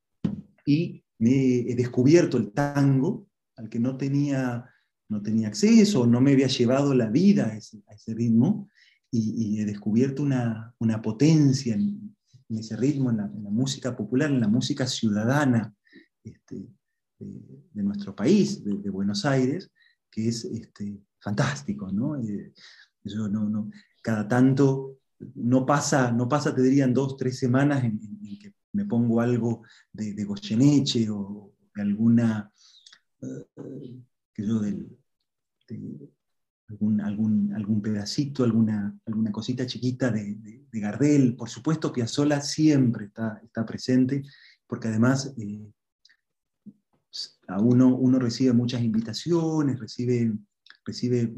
[0.66, 4.70] y me he descubierto el tango al que no tenía,
[5.10, 8.70] no tenía acceso, no me había llevado la vida a ese, ritmo
[9.10, 12.16] y, he descubierto una, potencia en,
[12.50, 15.74] ese ritmo, en la, música popular, en la música ciudadana,
[16.24, 16.68] este,
[17.20, 19.72] de, nuestro país, de, Buenos Aires,
[20.10, 21.92] que es este, fantástico.
[21.92, 22.18] ¿no?
[22.18, 22.54] Eh,
[23.04, 25.00] no, no, cada tanto
[25.36, 28.00] no pasa, no pasa, te dirían, dos, tres semanas en,
[28.40, 32.52] que me pongo algo de, de Goyeneche o de alguna,
[33.22, 34.02] eh,
[34.34, 34.90] que yo, del,
[36.68, 41.36] algún, algún, algún pedacito, alguna, alguna cosita chiquita de, de, Gardel.
[41.38, 44.24] Por supuesto, Piazzolla siempre está, está presente,
[44.68, 45.72] porque además eh,
[47.60, 50.34] uno, uno recibe muchas invitaciones, recibe,
[50.86, 51.34] recibe,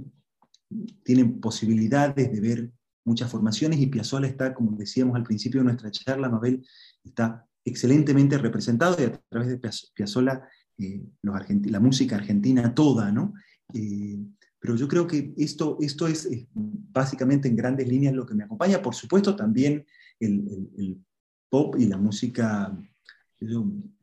[1.04, 2.72] tiene posibilidades de ver
[3.06, 6.65] muchas formaciones y Piazzolla está, como decíamos al principio de nuestra charla, Mabel,
[7.04, 9.60] está excelentemente representado y a través de
[9.93, 13.34] Piazzolla eh, la música argentina toda, ¿no?
[13.74, 14.20] Eh,
[14.60, 18.82] pero yo creo que esto, esto es, básicamente en grandes líneas lo que me acompaña.
[18.82, 19.86] Por supuesto, también
[20.20, 21.02] el,
[21.50, 22.78] pop y la música,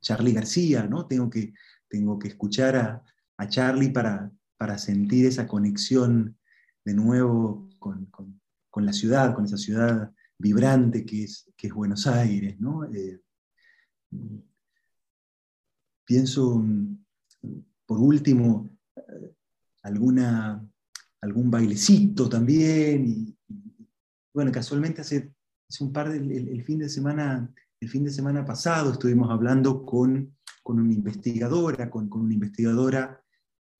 [0.00, 1.06] Charlie García, ¿no?
[1.06, 1.52] Tengo que,
[1.94, 3.04] tengo que escuchar a,
[3.36, 6.36] a Charlie para, para sentir esa conexión
[6.84, 11.72] de nuevo con, con, con, la ciudad, con esa ciudad vibrante que es, que es
[11.72, 12.84] Buenos Aires, ¿no?
[12.92, 13.20] Eh,
[16.04, 16.64] pienso,
[17.86, 18.76] por último,
[19.84, 20.68] alguna,
[21.20, 23.06] algún bailecito también.
[23.06, 23.38] Y,
[24.34, 25.32] bueno, casualmente hace,
[25.68, 29.86] hace un par de, el, fin de semana, el fin de semana pasado estuvimos hablando
[29.86, 33.22] con, con una investigadora, con, con una investigadora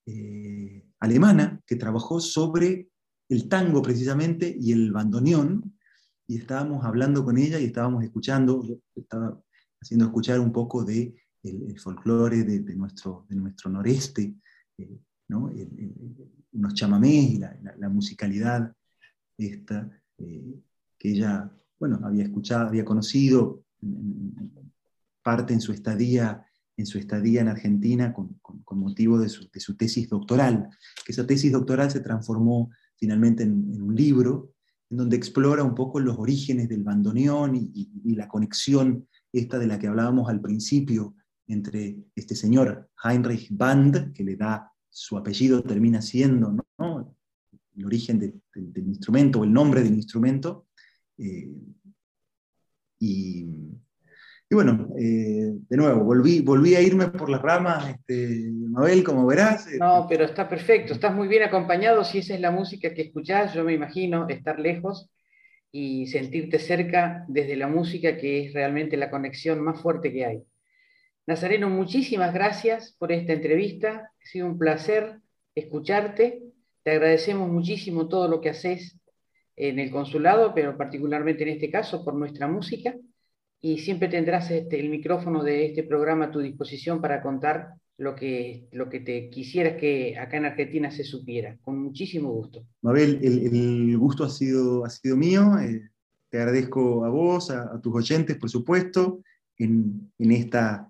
[0.07, 2.91] eh, alemana que trabajó sobre
[3.29, 5.77] el tango precisamente y el bandoneón,
[6.27, 8.63] y estábamos hablando con ella y estábamos escuchando,
[8.95, 9.43] estaba
[9.81, 14.35] haciendo escuchar un poco de el, folclore de, de, nuestro, de nuestro noreste,
[14.79, 18.73] eh, unos chamamés y la, musicalidad
[19.39, 20.61] esta, eh,
[20.99, 23.65] que ella bueno, había escuchado, había conocido
[25.23, 28.39] parte en su estadía en su estadía en Argentina con,
[28.71, 30.69] motivo de su, tesis doctoral,
[31.05, 34.53] que esa tesis doctoral se transformó finalmente en, un libro
[34.91, 39.79] en donde explora un poco los orígenes del bandoneón y, la conexión esta de la
[39.79, 41.15] que hablábamos al principio
[41.47, 46.57] entre este señor Heinrich Band, que le da su apellido termina siendo
[47.77, 50.69] el origen del instrumento o el nombre del instrumento.
[51.19, 51.53] Eh,
[53.01, 53.47] y,
[54.55, 59.67] bueno, eh, de nuevo, volví, volví a irme por las ramas, este, Mabel, como verás.
[59.67, 59.79] Este.
[59.79, 63.53] No, pero está perfecto, estás muy bien acompañado, si esa es la música que escuchás,
[63.53, 65.11] yo me imagino estar lejos
[65.71, 70.43] y sentirte cerca desde la música, que es realmente la conexión más fuerte que hay.
[71.27, 74.13] Nazareno, muchísimas gracias por esta entrevista.
[74.23, 75.21] Ha sido un placer
[75.55, 76.43] escucharte.
[76.83, 79.01] Te agradecemos muchísimo todo lo que haces
[79.57, 82.95] en el consulado, pero particularmente en este caso por nuestra música.
[83.65, 88.15] Y siempre tendrás este, el micrófono de este programa a tu disposición para contar lo
[88.15, 91.57] que, lo que te quisieras que acá en Argentina se supiera.
[91.63, 92.67] Con muchísimo gusto.
[92.83, 95.59] Mabel, el, gusto ha sido, ha sido mío.
[95.61, 95.81] Eh,
[96.29, 99.23] te agradezco a vos, a, tus oyentes, por supuesto,
[99.57, 100.87] en, en esta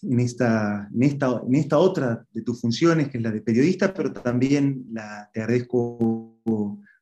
[0.00, 3.92] en esta, en, esta, en esta otra de tus funciones, que es la de periodista,
[3.92, 6.40] pero también la, te agradezco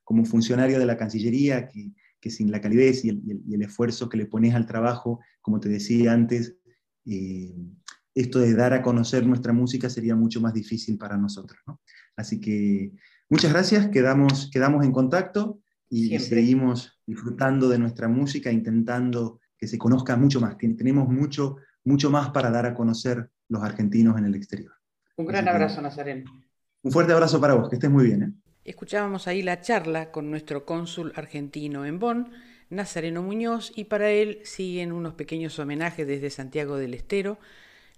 [0.02, 4.08] como funcionario de la Cancillería, que, que sin la calidez y el, y el, esfuerzo
[4.08, 6.56] que le pones al trabajo, como te decía antes,
[7.06, 7.54] eh,
[8.14, 11.60] esto de dar a conocer nuestra música sería mucho más difícil para nosotros.
[11.66, 11.80] ¿no?
[12.16, 12.92] Así que
[13.28, 19.78] muchas gracias, quedamos, quedamos en contacto y seguimos disfrutando de nuestra música, intentando que se
[19.78, 20.58] conozca mucho más.
[20.58, 21.56] Tenemos mucho
[21.88, 24.72] mucho más para dar a conocer los argentinos en el exterior.
[25.16, 26.30] Un gran abrazo, Nazareno.
[26.82, 28.22] Un fuerte abrazo para vos, que estés muy bien.
[28.22, 28.32] ¿eh?
[28.68, 32.32] Escuchábamos ahí la charla con nuestro cónsul argentino en Bonn,
[32.68, 37.38] Nazareno Muñoz, y para él siguen unos pequeños homenajes desde Santiago del Estero,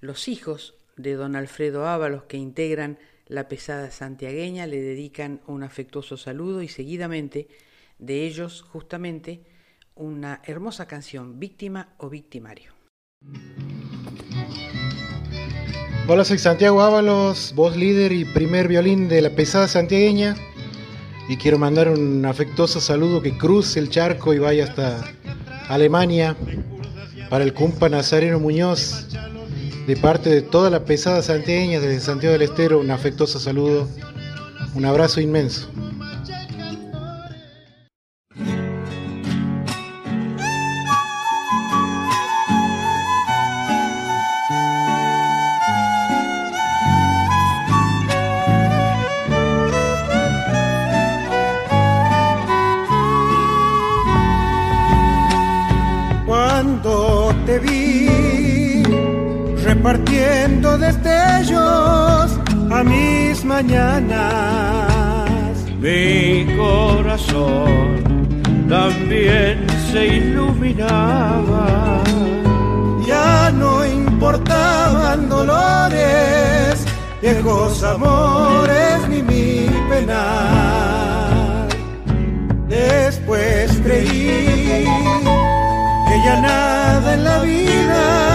[0.00, 6.16] los hijos de don Alfredo Ábalos que integran la pesada santiagueña le dedican un afectuoso
[6.16, 7.48] saludo y seguidamente
[7.98, 9.42] de ellos justamente
[9.96, 12.74] una hermosa canción, Víctima o Victimario.
[16.06, 20.36] Hola, soy Santiago Ábalos, voz líder y primer violín de la pesada santiagueña.
[21.30, 25.04] Y quiero mandar un afectuoso saludo que cruce el charco y vaya hasta
[25.68, 26.34] Alemania
[27.28, 29.06] para el cumpa Nazareno Muñoz.
[29.86, 33.86] De parte de toda la pesada santiagueña desde Santiago del Estero, un afectuoso saludo,
[34.74, 35.68] un abrazo inmenso.
[63.62, 65.56] Mañanas.
[65.80, 68.02] Mi corazón
[68.68, 72.02] también se iluminaba.
[73.06, 76.86] Ya no importaban dolores,
[77.20, 81.66] viejos amores ni mi pena.
[82.68, 84.86] Después creí
[86.08, 88.29] que ya nada en la vida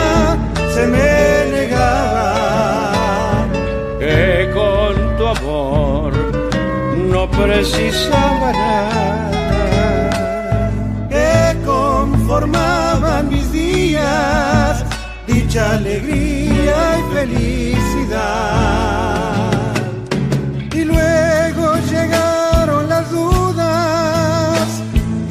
[7.11, 9.31] no precisaba nada.
[11.09, 14.83] Que conformaban mis días,
[15.27, 18.55] dicha alegría y felicidad.
[20.73, 24.67] Y luego llegaron las dudas,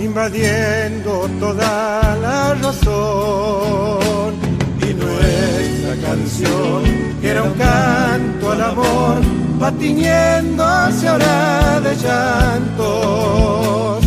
[0.00, 4.34] invadiendo toda la razón.
[4.80, 6.82] Y nuestra canción,
[7.22, 9.20] era un canto al amor,
[9.61, 14.05] va tiñéndose ahora de llantos.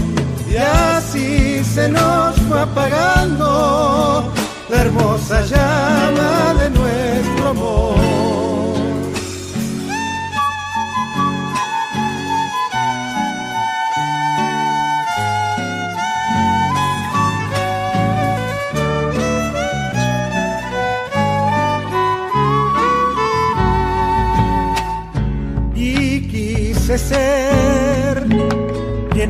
[0.50, 4.32] Y así se nos fue apagando
[4.70, 5.87] la hermosa llama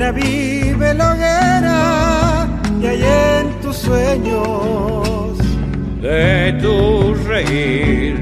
[0.08, 2.48] avive la hoguera
[2.82, 5.38] y en tus sueños.
[6.02, 8.16] De tu reír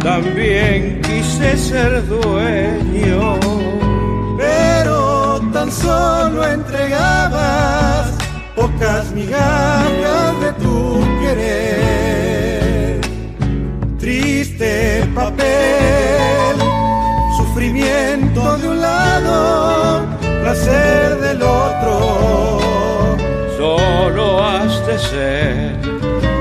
[0.00, 3.38] también quise ser dueño.
[4.36, 8.12] Pero tan solo entregabas
[8.54, 13.00] pocas migajas de tu querer.
[13.98, 16.56] Triste papel,
[17.38, 19.83] sufrimiento de un lado,
[20.44, 21.94] placer del otro.
[23.56, 25.78] Solo has de ser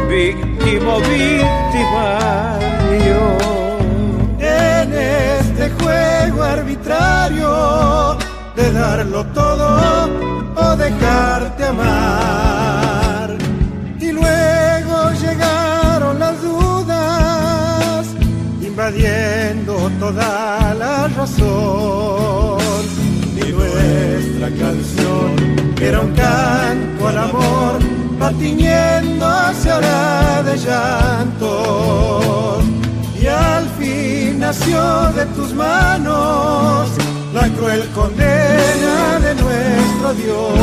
[0.09, 2.41] víctima victimario.
[4.39, 8.17] en este juego arbitrario
[8.57, 9.67] de darlo todo
[10.63, 13.29] o dejarte amar.
[13.99, 18.07] Y luego llegaron las dudas,
[18.61, 23.02] invadiendo toda la razón.
[23.71, 27.79] Nuestra canción, era un canto al amor,
[28.21, 32.63] va tiñéndose ahora de llantos
[33.23, 36.89] y al fin nació de tus manos
[37.33, 40.59] la cruel condena de nuestro Dios.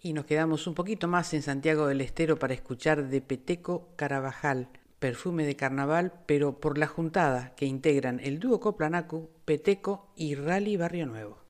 [0.00, 4.68] Y nos quedamos un poquito más en Santiago del Estero para escuchar de Peteco Carabajal,
[5.02, 10.76] perfume de carnaval, pero por la juntada que integran el dúo Coplanacu, Peteco y Rally
[10.76, 11.41] Barrio Nuevo.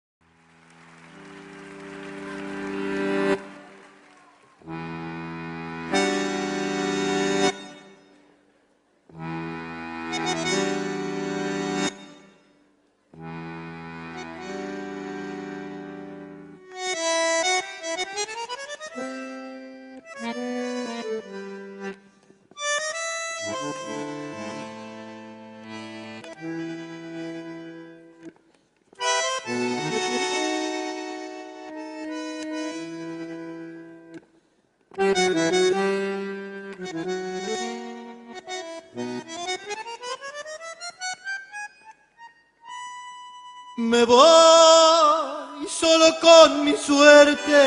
[46.22, 47.62] Con mi suerte,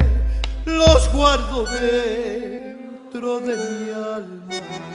[0.64, 4.85] los guardo dentro de mi alma.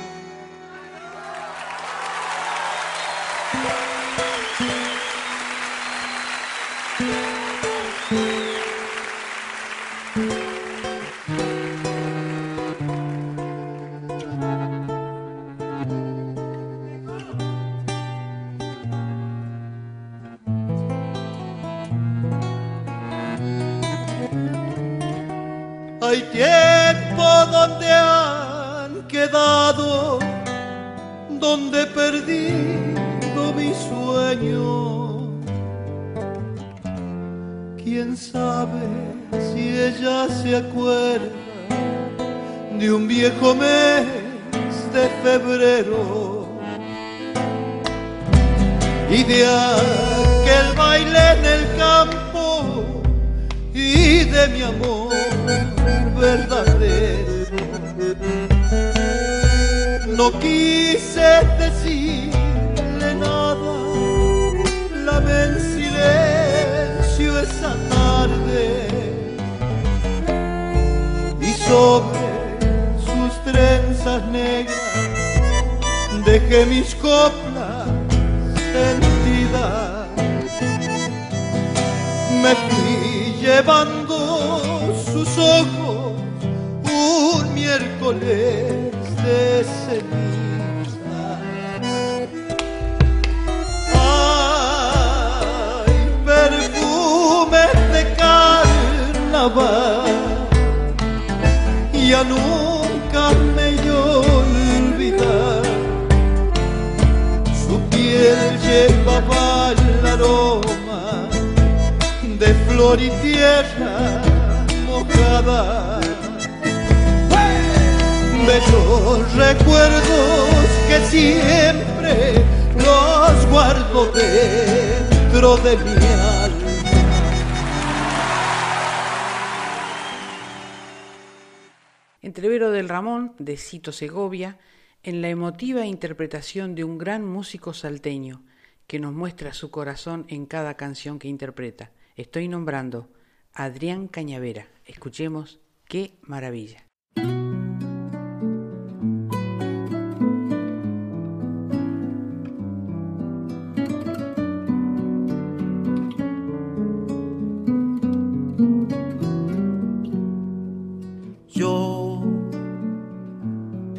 [133.52, 134.60] De Cito Segovia,
[135.04, 138.46] en la emotiva interpretación de un gran músico salteño
[138.88, 141.92] que nos muestra su corazón en cada canción que interpreta.
[142.16, 143.10] Estoy nombrando
[143.52, 144.70] Adrián Cañavera.
[144.86, 146.91] Escuchemos qué maravilla.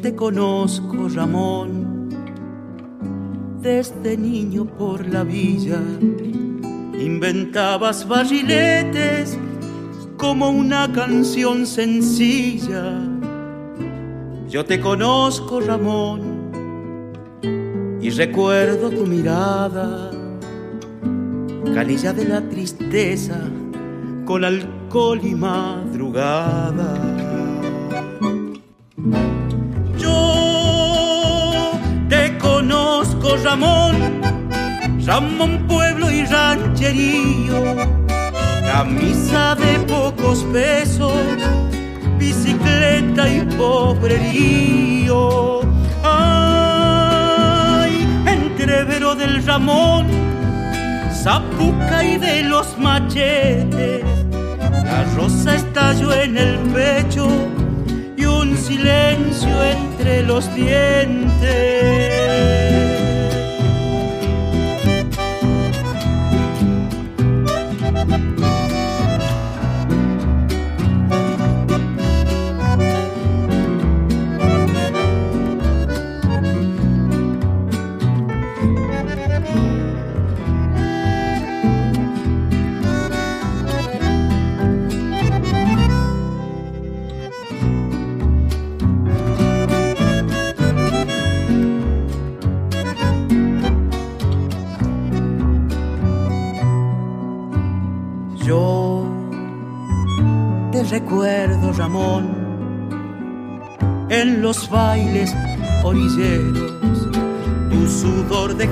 [0.03, 2.09] Te conozco, Ramón,
[3.61, 5.79] desde niño por la villa.
[6.99, 9.39] Inventabas barriletes
[10.17, 12.99] como una canción sencilla.
[14.49, 16.21] Yo te conozco, Ramón,
[18.01, 20.11] y recuerdo tu mirada,
[21.73, 23.39] canilla de la tristeza,
[24.25, 27.22] con alcohol y madrugada.
[33.41, 34.21] Ramón,
[35.05, 37.75] Ramón pueblo y rancherío,
[38.65, 41.13] camisa de pocos pesos,
[42.17, 45.61] bicicleta y pobrerío.
[46.03, 50.07] Ay, entrevero del Ramón,
[51.11, 54.03] zapuca y de los machetes,
[54.85, 57.27] la rosa estalló en el pecho
[58.15, 62.62] y un silencio entre los dientes.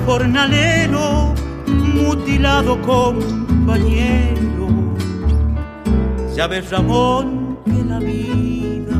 [0.06, 1.34] Jornalero,
[1.66, 4.68] mutilado compañero.
[6.34, 8.98] Ya ves, Ramón, que la vida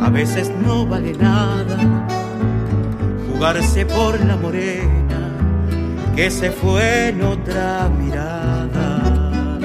[0.00, 2.06] a veces no vale nada,
[3.28, 5.02] jugarse por la morena
[6.14, 9.58] que se fue en otra mirada.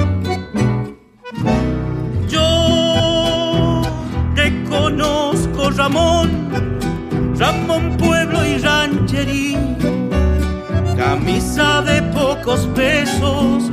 [2.30, 3.82] Yo
[4.36, 6.50] te conozco, Ramón,
[7.38, 9.67] Ramón Pueblo y Rancherío,
[11.28, 13.70] camisa de pocos pesos,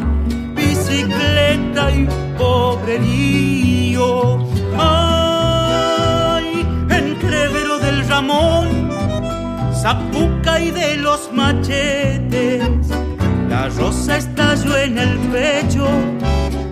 [0.56, 4.38] bicicleta y pobrerío.
[4.76, 8.90] Ay, entrevero del Ramón
[9.72, 12.88] zapuca y de los machetes.
[13.48, 15.86] La rosa estalló en el pecho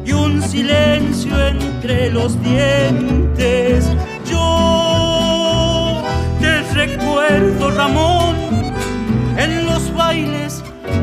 [0.05, 3.89] y un silencio entre los dientes.
[4.28, 6.03] Yo
[6.41, 8.32] te recuerdo, Ramón,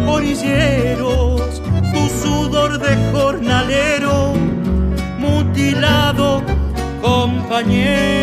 [0.09, 1.61] orilleros,
[1.93, 4.33] tu sudor de jornalero,
[5.17, 6.43] mutilado
[7.01, 8.19] compañero.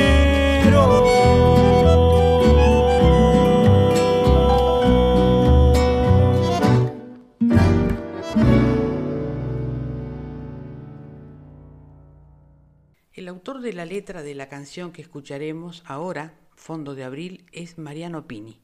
[13.12, 17.78] El autor de la letra de la canción que escucharemos ahora, Fondo de Abril, es
[17.78, 18.61] Mariano Pini,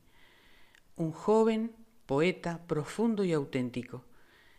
[0.96, 1.72] un joven
[2.06, 4.04] poeta profundo y auténtico.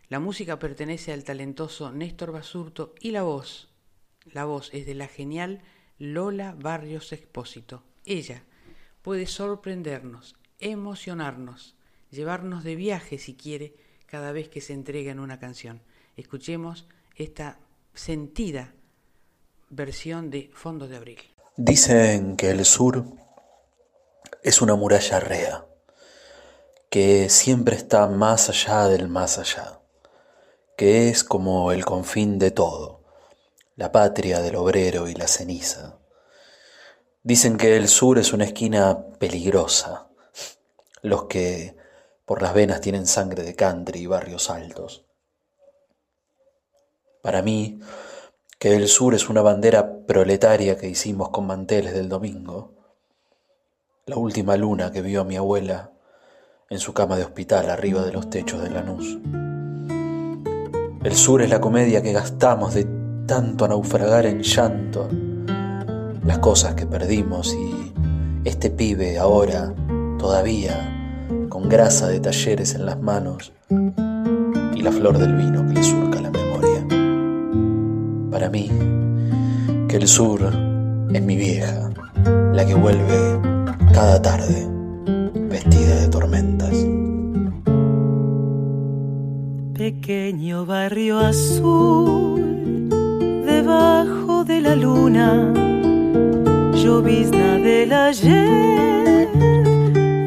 [0.08, 3.72] La música pertenece al talentoso Néstor Basurto y la voz,
[4.32, 5.62] la voz es de la genial
[5.98, 7.82] Lola Barrios Expósito.
[8.04, 8.42] Ella
[9.02, 11.76] puede sorprendernos, emocionarnos,
[12.10, 13.74] llevarnos de viaje si quiere
[14.06, 15.82] cada vez que se entrega en una canción.
[16.16, 16.86] Escuchemos
[17.16, 17.58] esta
[17.92, 18.74] sentida
[19.70, 21.18] versión de Fondo de Abril.
[21.56, 23.04] Dicen que el sur
[24.42, 25.66] es una muralla rea,
[26.94, 29.80] que siempre está más allá del más allá,
[30.76, 33.02] que es como el confín de todo,
[33.74, 35.98] la patria del obrero y la ceniza.
[37.24, 40.06] Dicen que el sur es una esquina peligrosa,
[41.02, 41.76] los que
[42.26, 45.04] por las venas tienen sangre de country y barrios altos.
[47.22, 47.80] Para mí,
[48.60, 52.72] que el sur es una bandera proletaria que hicimos con manteles del domingo,
[54.06, 55.90] la última luna que vio a mi abuela
[56.70, 59.18] en su cama de hospital arriba de los techos de Lanús.
[61.02, 62.86] El sur es la comedia que gastamos de
[63.26, 65.08] tanto naufragar en llanto,
[66.24, 67.92] las cosas que perdimos y
[68.44, 69.74] este pibe ahora,
[70.18, 75.82] todavía, con grasa de talleres en las manos y la flor del vino que le
[75.82, 76.86] surca la memoria
[78.30, 78.68] para mí
[79.88, 80.40] que el sur
[81.12, 81.90] es mi vieja,
[82.52, 83.38] la que vuelve
[83.92, 84.66] cada tarde
[85.48, 86.03] vestida de
[89.74, 92.88] Pequeño barrio azul,
[93.44, 95.52] debajo de la luna,
[96.72, 99.28] llovizna del ayer,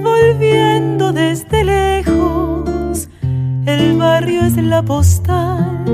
[0.03, 3.10] volviendo desde lejos,
[3.66, 5.86] el barrio es la postal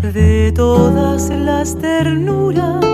[0.00, 2.84] de todas las ternuras,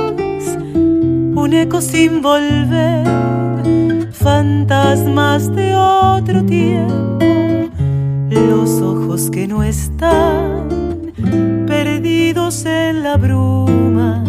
[0.74, 3.06] un eco sin volver,
[4.24, 7.18] fantasmas de otro tiempo,
[8.30, 11.12] los ojos que no están
[11.66, 14.24] perdidos en la bruma,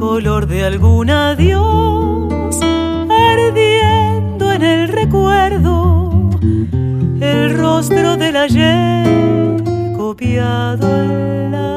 [0.00, 2.58] color de algún adiós,
[3.10, 6.30] ardiendo en el recuerdo,
[7.20, 9.62] el rostro del ayer
[9.98, 11.74] copiado en la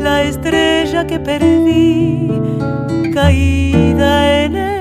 [0.00, 2.30] la estrella que perdí,
[3.12, 4.75] caída en el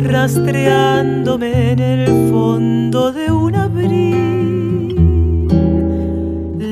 [0.03, 4.97] rastreándome en el fondo de un abril.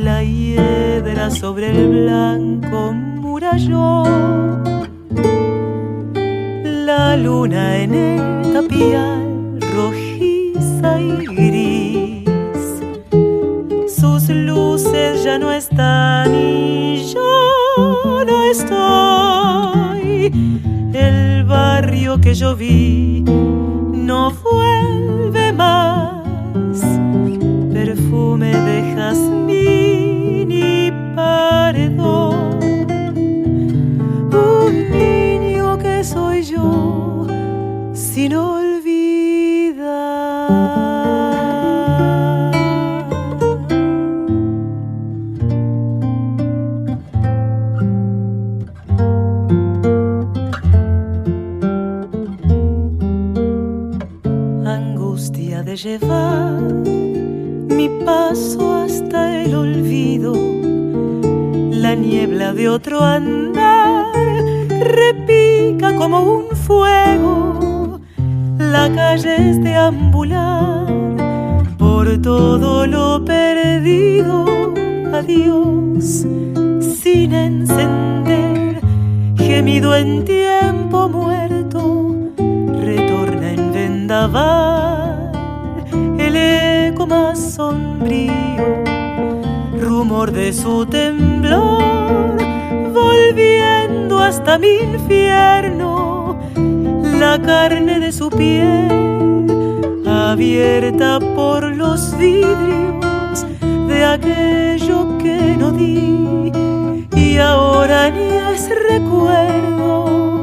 [0.03, 4.51] La hiedra sobre el blanco murallón
[6.85, 9.30] la luna en el tapial
[15.01, 20.31] ella no está ni yo no estoy.
[20.93, 26.81] El barrio que yo vi no vuelve más.
[27.73, 32.59] Perfume de jazmín y paredón.
[34.31, 37.27] Un niño que soy yo,
[37.93, 38.60] si no
[55.71, 56.61] de llevar
[57.77, 60.33] mi paso hasta el olvido,
[61.71, 64.11] la niebla de otro andar
[64.67, 68.01] repica como un fuego,
[68.57, 70.87] la calle es de ambular
[71.77, 74.73] por todo lo perdido,
[75.13, 76.25] adiós
[77.01, 78.81] sin encender,
[79.37, 82.13] gemido en tiempo muerto,
[82.83, 85.10] retorna en vendaval
[86.31, 88.31] el eco más sombrío,
[89.79, 92.37] rumor de su temblor,
[92.93, 96.39] volviendo hasta mi infierno,
[97.19, 99.45] la carne de su piel,
[100.07, 103.45] abierta por los vidrios
[103.87, 106.51] de aquello que no di,
[107.15, 110.40] y ahora ni es recuerdo,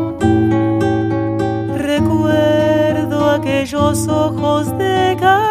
[3.48, 5.46] aquellos ojos de carbón,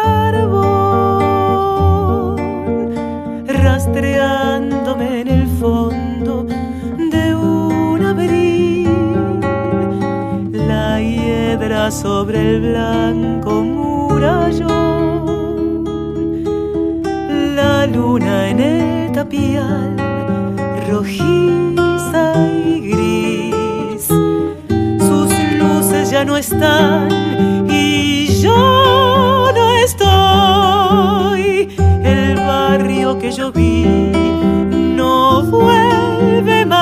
[3.48, 9.40] rastreándome en el fondo de un abril,
[10.52, 14.68] la hiedra sobre el blanco murallón,
[17.56, 19.96] la luna en el tapial,
[20.88, 24.06] rojiza y gris,
[25.00, 31.68] sus luces ya no están y yo no estoy.
[32.04, 33.84] El barrio que yo vi
[34.96, 36.77] no vuelve más.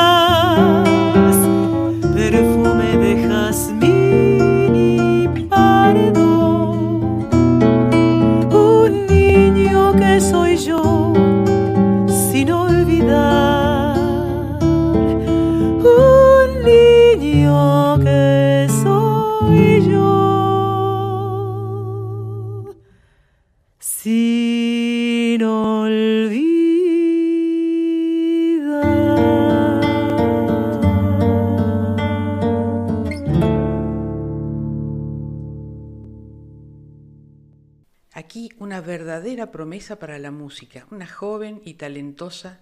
[39.36, 42.60] Verdadera promesa para la música, una joven y talentosa,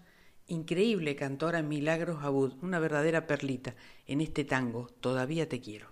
[0.49, 3.77] increíble cantora Milagros Abud, una verdadera perlita
[4.09, 5.87] en este tango, Todavía te quiero.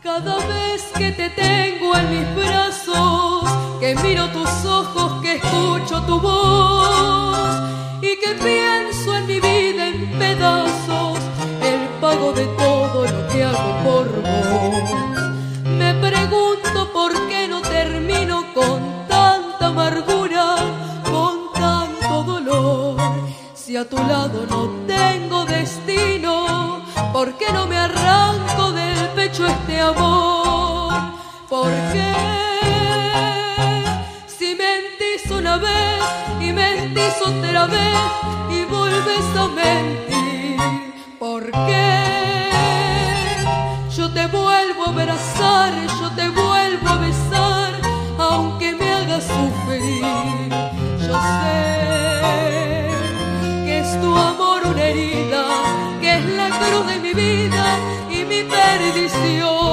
[0.00, 6.20] Cada vez que te tengo en mis brazos, que miro tus ojos, que escucho tu
[6.20, 7.48] voz
[8.00, 10.87] y que pienso en mi vida en pedazos,
[12.08, 14.90] pago de todo lo que hago por vos.
[15.80, 18.78] Me pregunto por qué no termino con
[19.08, 20.46] tanta amargura,
[21.12, 22.96] con tanto dolor.
[23.54, 26.34] Si a tu lado no tengo destino,
[27.12, 30.94] ¿por qué no me arranco del pecho este amor?
[31.54, 32.12] ¿Por qué?
[34.38, 36.00] Si mentís una vez
[36.40, 38.00] y mentís otra vez
[38.56, 40.37] y vuelves a mentir,
[41.18, 42.50] ¿por qué?
[43.96, 47.72] Yo te vuelvo a abrazar, yo te vuelvo a besar,
[48.18, 50.50] aunque me hagas sufrir.
[51.06, 52.90] Yo sé
[53.64, 55.44] que es tu amor una herida,
[56.00, 57.64] que es la cruz de mi vida
[58.10, 59.67] y mi perdición.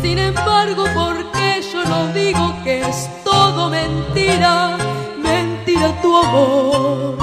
[0.00, 4.71] Sin embargo, porque yo no digo que es todo mentira,
[6.00, 7.16] tu amor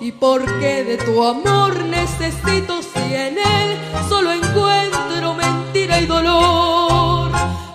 [0.00, 7.30] y porque de tu amor necesito si en él solo encuentro mentira y dolor.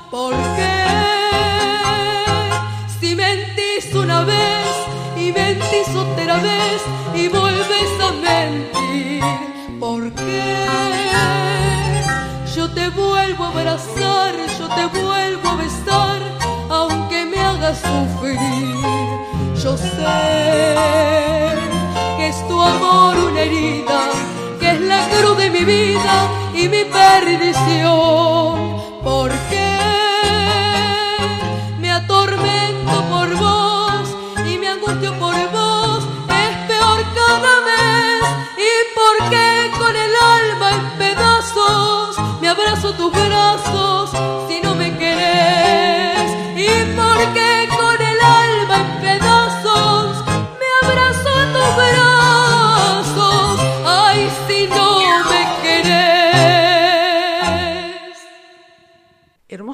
[0.10, 0.74] Porque
[3.00, 4.68] si mentís una vez
[5.18, 6.82] y mentís otra vez
[7.16, 9.24] y vuelves a mentir,
[9.80, 10.66] porque
[12.56, 16.22] yo te vuelvo a abrazar, yo te vuelvo a besar,
[16.70, 19.49] aunque me hagas sufrir.
[19.64, 19.90] Yo sé
[22.16, 24.10] que es tu amor una herida,
[24.58, 28.56] que es la cruz de mi vida y mi perdición.
[29.04, 29.68] Porque
[31.78, 34.16] me atormento por vos
[34.50, 38.24] y me angustio por vos, es peor cada vez.
[38.58, 44.12] Y porque con el alma en pedazos me abrazo tus brazos
[44.48, 46.32] si no me querés.
[46.56, 47.59] Y porque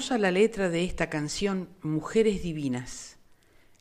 [0.06, 3.18] Hermosa la letra de esta canción Mujeres Divinas.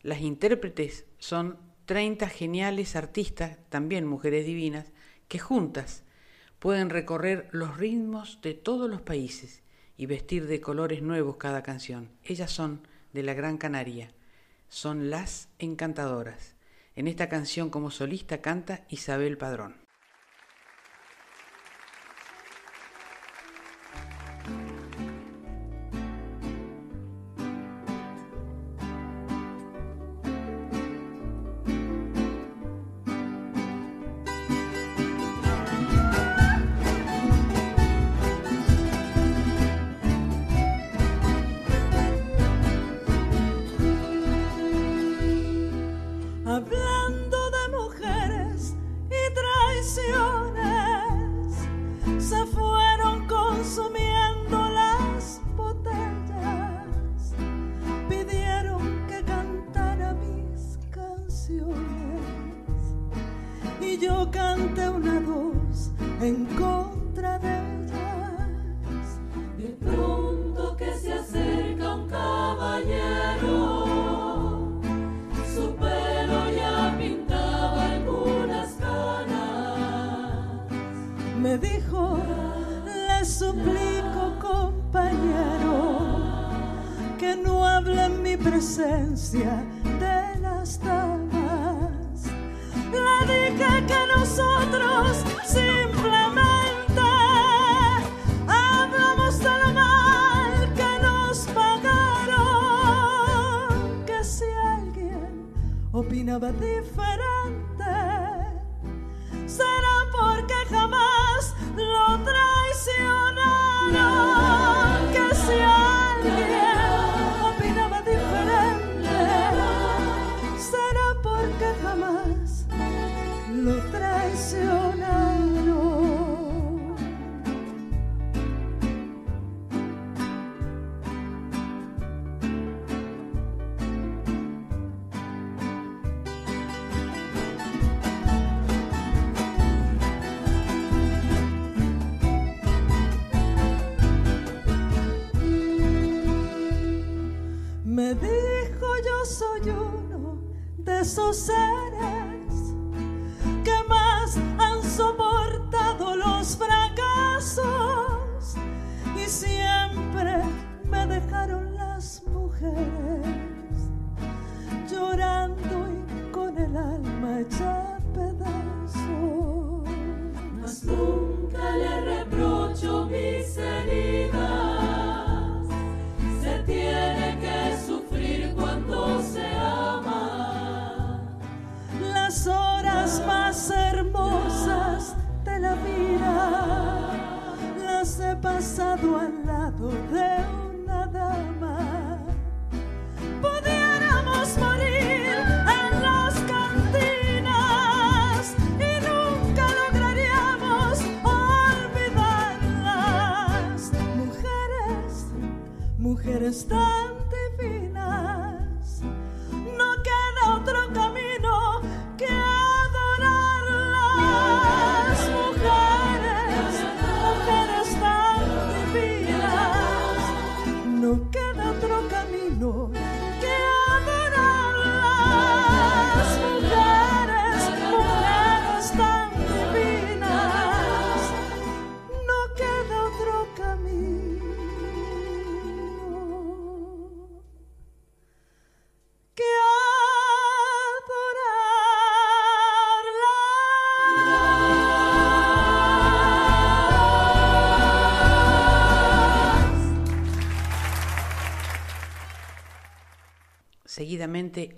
[0.03, 4.87] Las intérpretes son 30 geniales artistas, también mujeres divinas,
[5.29, 6.03] que juntas
[6.59, 9.63] pueden recorrer los ritmos de todos los países
[9.99, 12.09] y vestir de colores nuevos cada canción.
[12.25, 14.11] Ellas son de la Gran Canaria,
[14.71, 16.55] son las encantadoras.
[16.97, 19.84] En esta canción como solista canta Isabel Padrón.
[64.75, 69.21] Canté una voz en contra de ellas.
[69.57, 73.51] De pronto que se acerca un caballero,
[75.55, 80.69] su pelo ya pintaba algunas canas.
[81.41, 82.19] Me dijo,
[82.85, 86.09] le suplico compañero,
[87.19, 89.65] que no hable en mi presencia
[90.01, 91.24] de las damas.
[92.95, 97.09] Le dije que nosotros simplemente
[98.47, 102.55] hablamos de lo mal que nos pagaron,
[104.07, 105.33] que si alguien
[105.93, 107.93] opinaba diferente
[109.47, 111.14] será porque jamás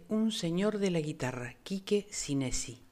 [0.08, 2.82] Un Señor de la Guitarra, Quique Sinesi.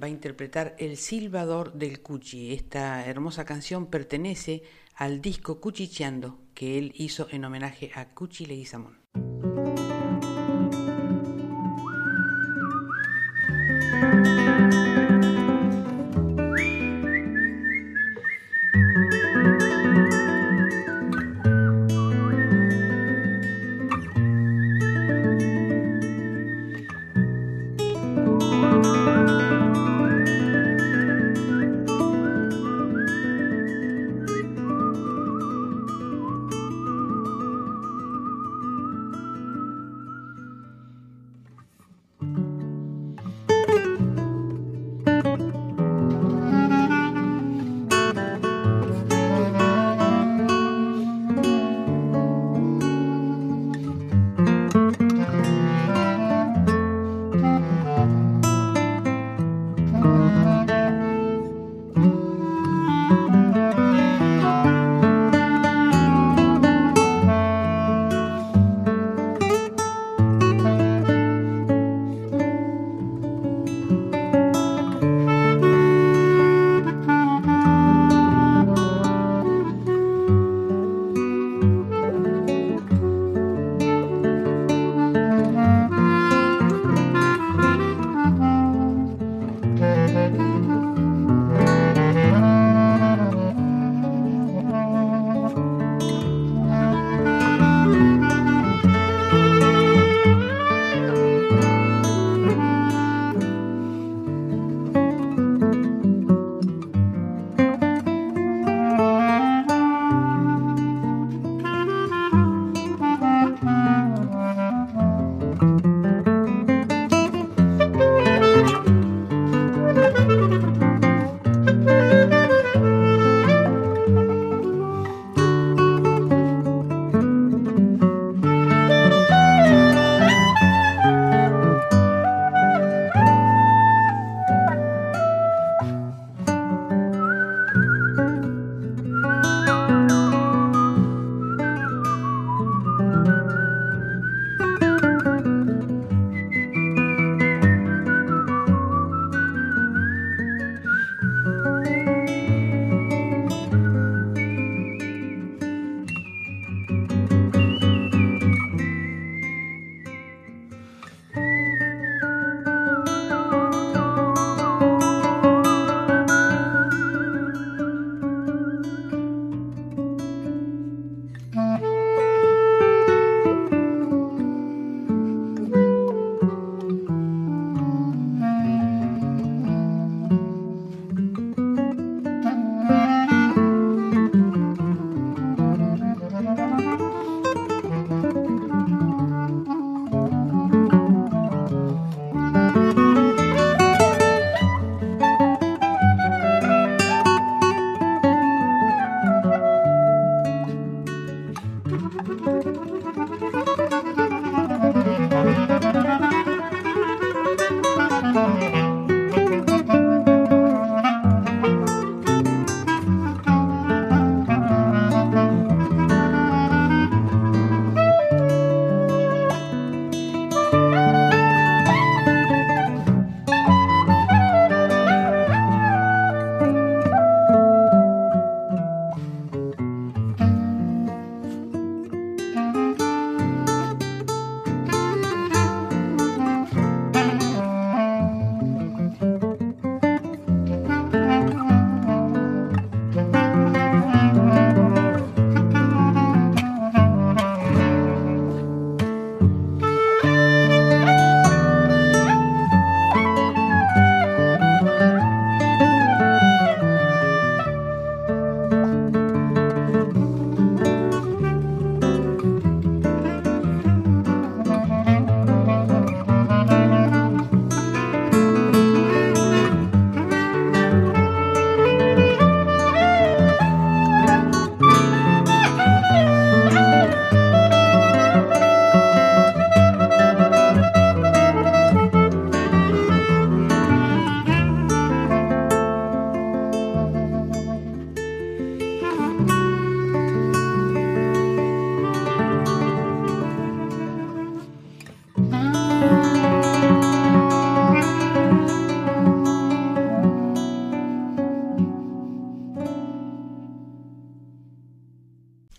[0.00, 2.52] Va a interpretar El Silbador del Cuchi.
[2.52, 4.64] Esta hermosa canción pertenece
[4.96, 8.98] al disco Cuchicheando que él hizo en homenaje a Cuchi Leguizamón.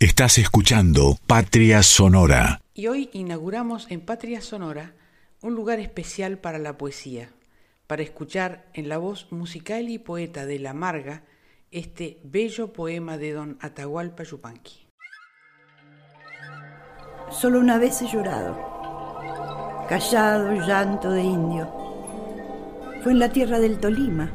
[0.04, 2.60] Estás escuchando Patria Sonora.
[2.74, 4.92] Y hoy inauguramos en Patria Sonora
[5.40, 7.30] un lugar especial para la poesía,
[7.86, 11.22] para escuchar en la voz musical y poeta de La Marga
[11.70, 14.86] este bello poema de don Atahualpa Yupanqui.
[17.30, 18.58] Solo una vez he llorado,
[19.88, 21.72] callado llanto de indio.
[23.02, 24.30] Fue en la tierra del Tolima,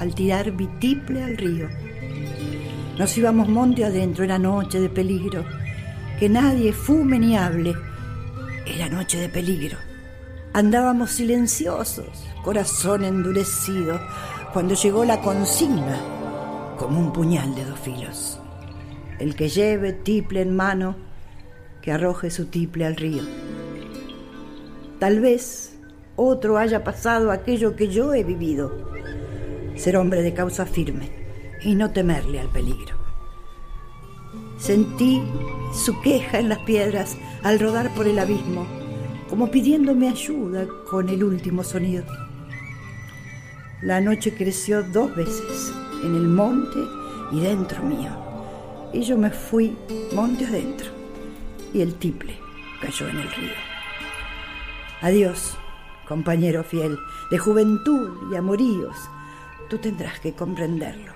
[0.00, 1.83] al tirar vitiple al río
[2.98, 5.44] nos íbamos monte adentro, era noche de peligro.
[6.18, 7.74] Que nadie fume ni hable,
[8.66, 9.76] era noche de peligro.
[10.52, 14.00] Andábamos silenciosos, corazón endurecido,
[14.52, 15.98] cuando llegó la consigna,
[16.78, 18.38] como un puñal de dos filos.
[19.18, 20.94] El que lleve tiple en mano,
[21.82, 23.24] que arroje su tiple al río.
[25.00, 25.76] Tal vez
[26.14, 28.72] otro haya pasado aquello que yo he vivido,
[29.74, 31.23] ser hombre de causa firme
[31.64, 32.96] y no temerle al peligro.
[34.58, 35.22] Sentí
[35.72, 38.66] su queja en las piedras al rodar por el abismo,
[39.28, 42.04] como pidiéndome ayuda con el último sonido.
[43.82, 45.72] La noche creció dos veces,
[46.04, 46.78] en el monte
[47.32, 48.10] y dentro mío,
[48.92, 49.76] y yo me fui
[50.12, 50.88] monte adentro,
[51.72, 52.38] y el tiple
[52.80, 53.54] cayó en el río.
[55.00, 55.56] Adiós,
[56.06, 56.98] compañero fiel,
[57.30, 58.96] de juventud y amoríos,
[59.68, 61.13] tú tendrás que comprenderlo.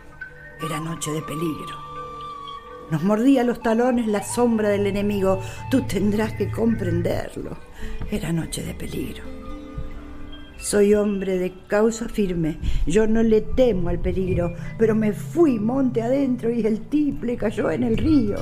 [0.61, 1.77] Era noche de peligro.
[2.91, 5.41] Nos mordía los talones la sombra del enemigo.
[5.71, 7.57] Tú tendrás que comprenderlo.
[8.11, 9.23] Era noche de peligro.
[10.57, 12.59] Soy hombre de causa firme.
[12.87, 17.71] Yo no le temo al peligro, pero me fui monte adentro y el tiple cayó
[17.71, 18.39] en el río.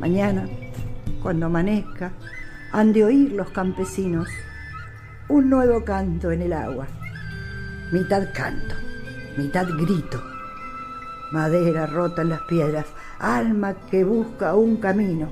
[0.00, 0.48] Mañana,
[1.22, 2.12] cuando amanezca,
[2.72, 4.28] han de oír los campesinos
[5.28, 6.86] un nuevo canto en el agua.
[7.92, 8.74] Mitad canto,
[9.36, 10.29] mitad grito
[11.30, 12.86] madera rota en las piedras,
[13.18, 15.28] alma que busca un camino.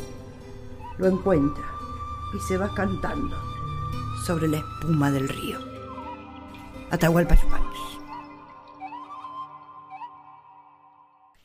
[0.98, 1.64] Lo encuentra
[2.34, 3.36] y se va cantando
[4.24, 5.58] sobre la espuma del río.
[6.90, 7.78] Atahualpa Yupanqui.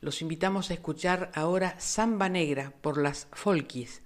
[0.00, 4.02] Los invitamos a escuchar ahora Samba Negra por las Folkies,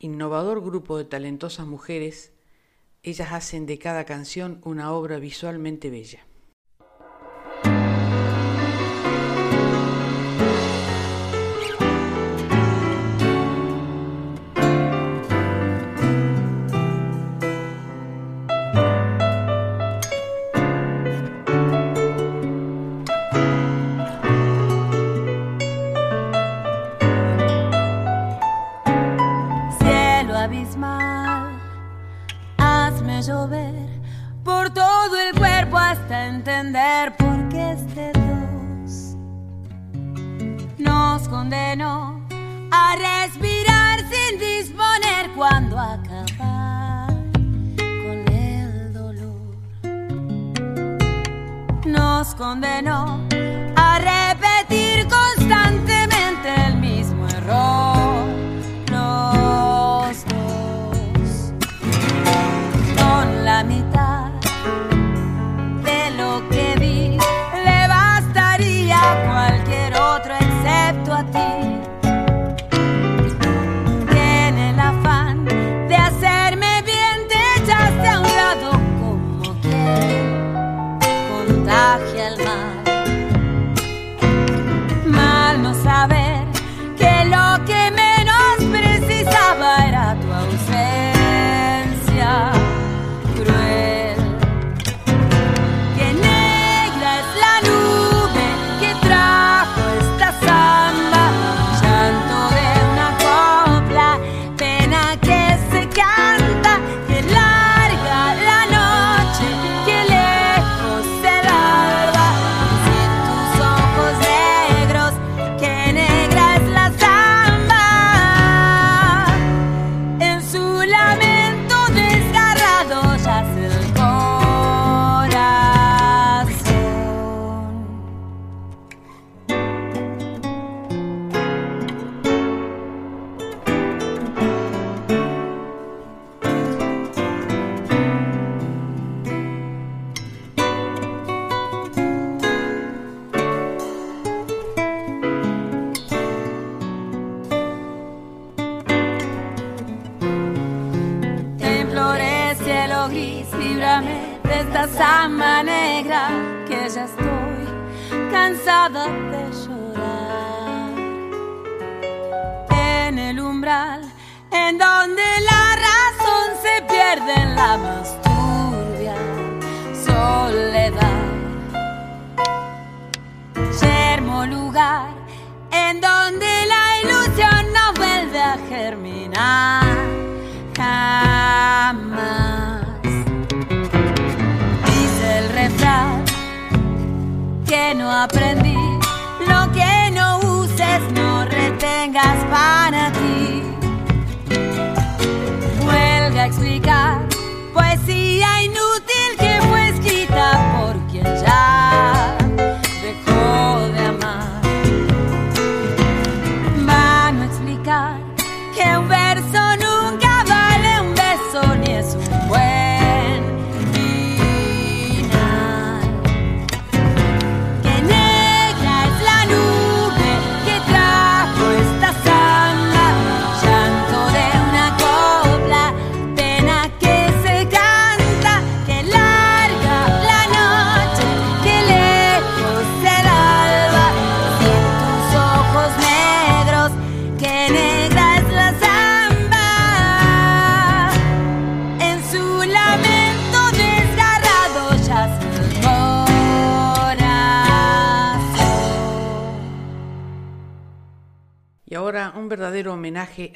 [0.00, 2.32] innovador grupo de talentosas mujeres.
[3.04, 6.26] Ellas hacen de cada canción una obra visualmente bella.
[36.60, 39.16] entender por qué este Dios
[40.78, 42.20] nos condenó
[42.70, 47.14] a respirar sin disponer cuando acabar
[47.78, 49.56] con el dolor.
[51.86, 53.29] Nos condenó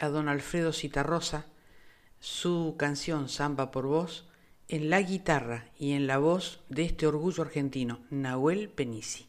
[0.01, 1.47] a don Alfredo Citarrosa,
[2.20, 4.27] su canción Samba por Vos,
[4.69, 9.28] en la guitarra y en la voz de este orgullo argentino, Nahuel Penisi.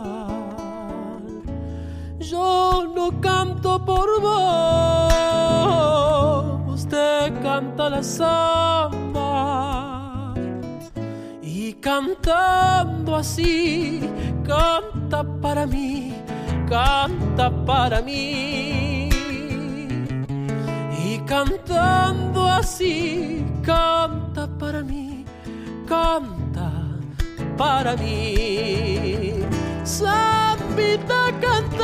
[2.21, 4.37] Yo no canto por vos,
[6.87, 9.55] te canta la samba.
[11.41, 14.07] Y cantando así,
[14.45, 16.13] canta para mí,
[16.69, 19.09] canta para mí.
[21.03, 25.25] Y cantando así, canta para mí,
[25.87, 26.71] canta
[27.57, 29.33] para mí.
[30.71, 31.83] Zambita a cantar,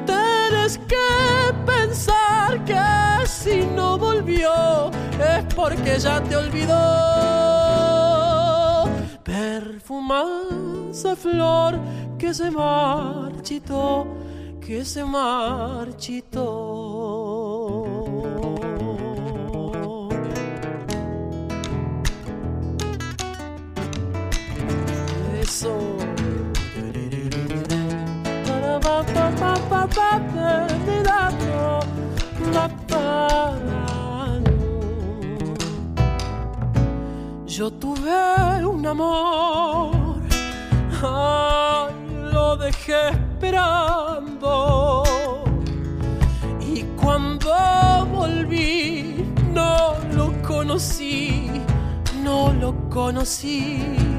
[0.05, 2.79] Tienes que pensar que
[3.27, 6.77] si no volvió es porque ya te olvidó.
[9.23, 11.77] Perfumosa flor
[12.17, 14.07] que se marchitó,
[14.65, 16.39] que se marchitó.
[25.61, 25.67] Yo
[37.71, 40.21] tuve un amor,
[41.03, 41.93] ay,
[42.31, 45.03] lo dejé esperando.
[46.61, 51.51] Y cuando volví, no lo conocí,
[52.23, 54.18] no lo conocí.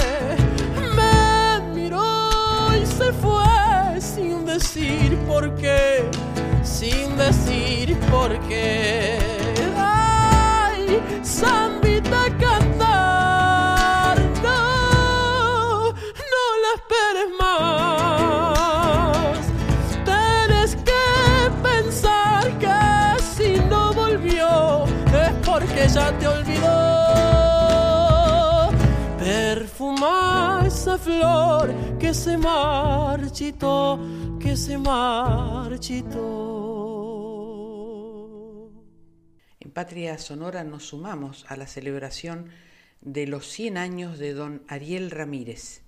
[4.53, 6.03] Decir por qué,
[6.61, 9.17] sin decir por qué.
[9.77, 15.93] Ay, Zambita cantar, no,
[16.33, 19.39] no la esperes más.
[20.09, 21.05] Tienes que
[21.69, 22.79] pensar que
[23.35, 24.49] si no volvió
[25.23, 26.50] es porque ya te olvidó.
[30.81, 33.99] hermosa flor que se marchitó,
[34.39, 36.19] que se marchitó.
[39.59, 42.49] En Patria Sonora nos sumamos a la celebración
[43.01, 45.83] de los 100 años de don Ariel Ramírez.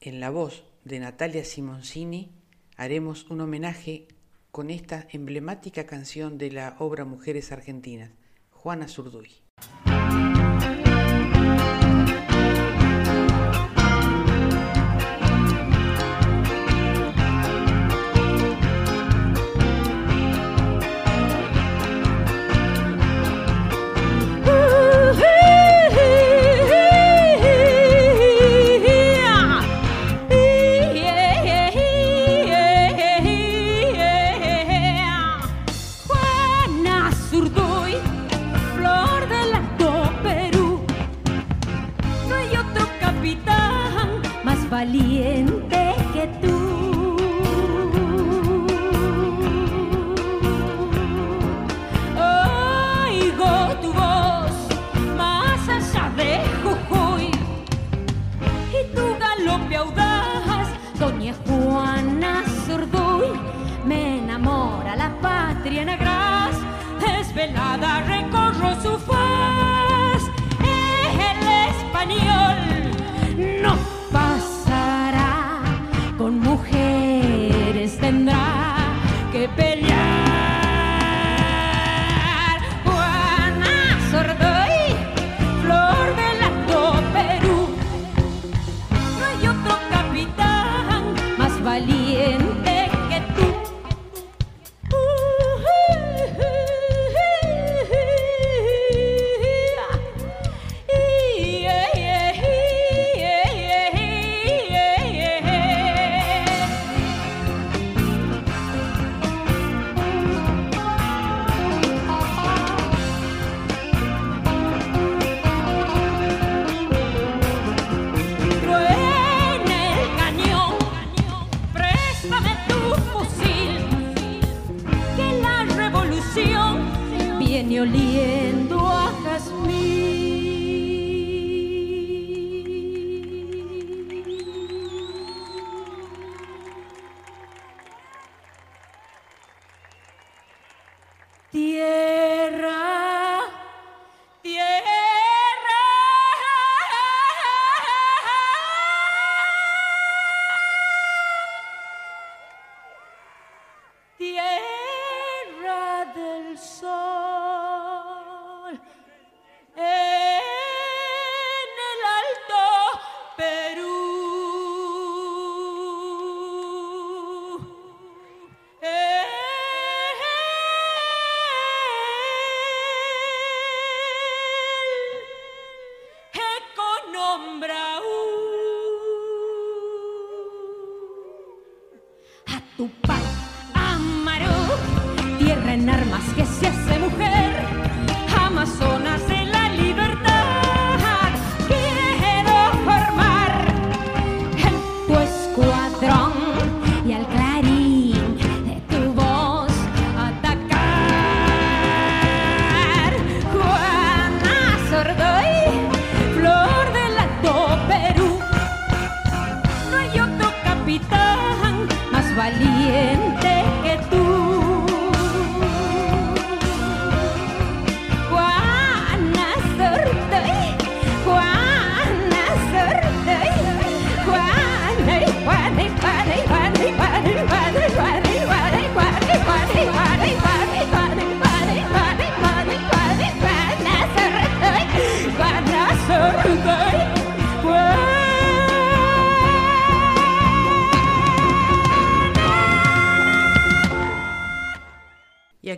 [0.00, 2.32] En la voz de Natalia Simoncini
[2.76, 4.08] haremos un homenaje
[4.50, 8.12] con esta emblemática canción de la obra Mujeres Argentinas,
[8.50, 9.30] Juana Zurduy.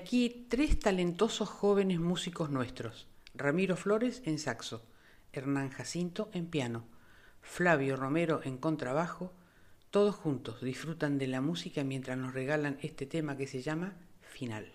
[0.01, 3.06] aquí tres talentosos jóvenes músicos nuestros.
[3.35, 4.82] Ramiro Flores en saxo,
[5.31, 6.85] Hernán Jacinto en piano,
[7.43, 9.31] Flavio Romero en contrabajo.
[9.90, 14.72] Todos juntos disfrutan de la música mientras nos regalan este tema que se llama Final.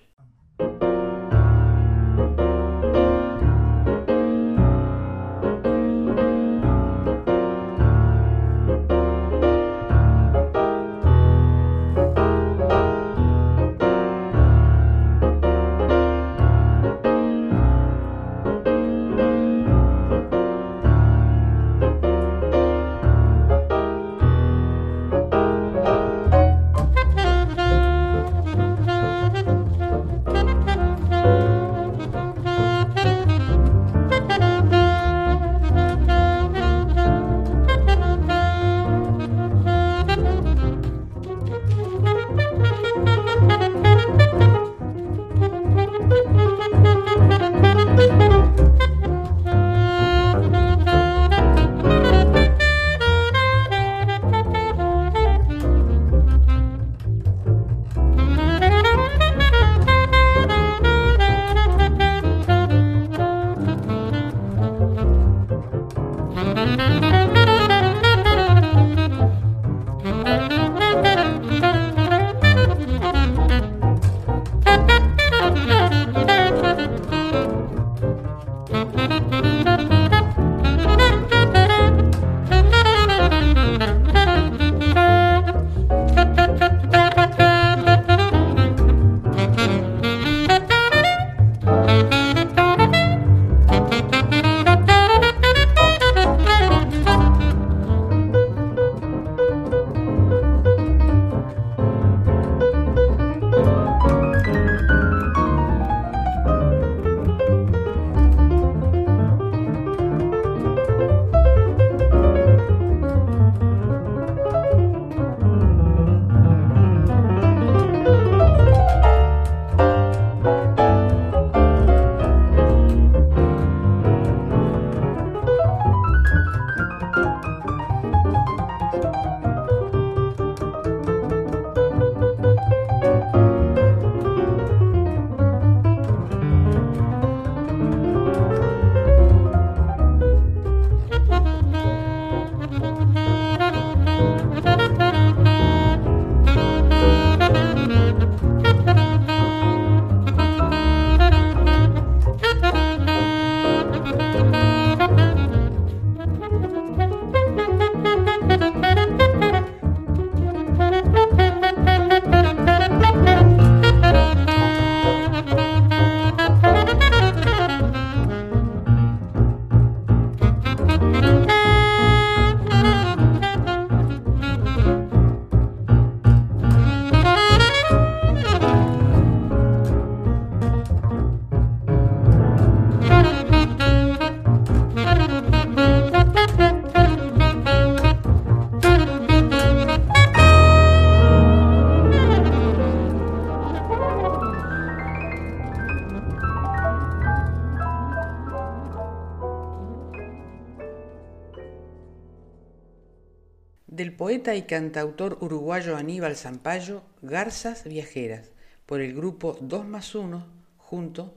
[204.17, 208.51] Poeta y cantautor uruguayo Aníbal Zampayo, Garzas Viajeras,
[208.85, 210.45] por el grupo 2 más 1,
[210.77, 211.33] junto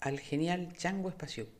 [0.00, 1.57] al genial Chango Espaciuco.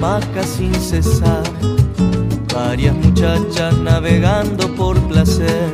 [0.00, 1.42] Barquito que se amaca sin cesar,
[2.54, 5.72] varias muchachas navegando por placer.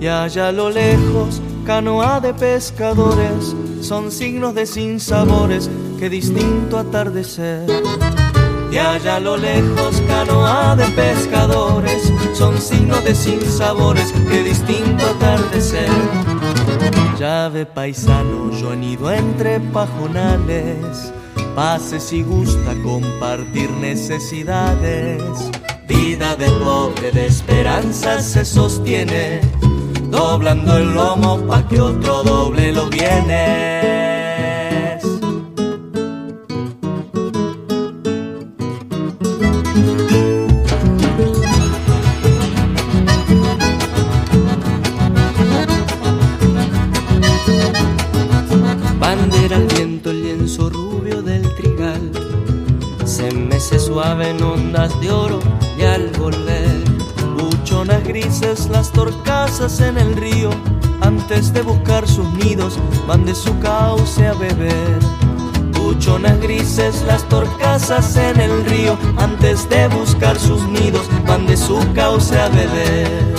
[0.00, 7.66] Y allá a lo lejos, canoa de pescadores, son signos de sinsabores que distinto atardecer.
[8.70, 15.90] Y allá a lo lejos, canoa de pescadores, son signos de sinsabores que distinto atardecer.
[17.18, 21.12] Llave paisano, yo anido entre pajonales,
[21.54, 25.22] pase si gusta compartir necesidades.
[25.86, 29.40] Vida de pobre de esperanza se sostiene,
[30.10, 33.99] doblando el lomo pa' que otro doble los bienes.
[59.60, 60.48] En el río,
[61.02, 64.98] antes de buscar sus nidos, van de su cauce a beber.
[65.74, 71.78] Buchonas grises las torcasas en el río, antes de buscar sus nidos, van de su
[71.94, 73.29] cauce a beber.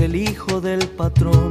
[0.00, 1.50] El hijo del patrón.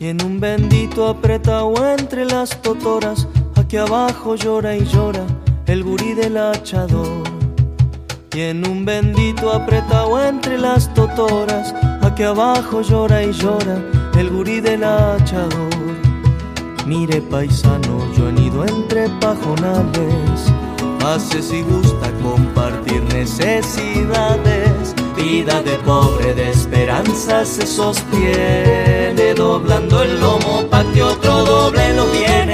[0.00, 3.26] Y en un bendito apretado entre las totoras,
[3.56, 5.24] aquí abajo llora y llora
[5.66, 7.24] el gurí del hachador.
[8.32, 13.82] Y en un bendito apretado entre las totoras, aquí abajo llora y llora
[14.16, 15.68] el gurí del hachador.
[16.86, 20.52] Mire paisano, yo he ido entre pajonales,
[21.00, 24.94] pase si gusta compartir necesidades.
[25.16, 26.50] Vida de pobre de
[27.18, 32.47] se sostiene, doblando el lomo pa' que otro doble lo viene.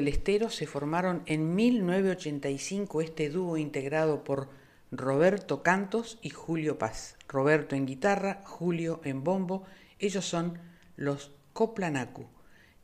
[0.00, 4.48] Del Estero se formaron en 1985 este dúo integrado por
[4.90, 7.18] Roberto Cantos y Julio Paz.
[7.28, 9.64] Roberto en guitarra, Julio en bombo,
[9.98, 10.58] ellos son
[10.96, 12.24] los Coplanacu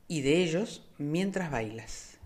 [0.07, 2.16] y de ellos Mientras bailas.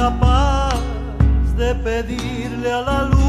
[0.00, 0.80] Capaz
[1.58, 3.19] de pedirle a la luna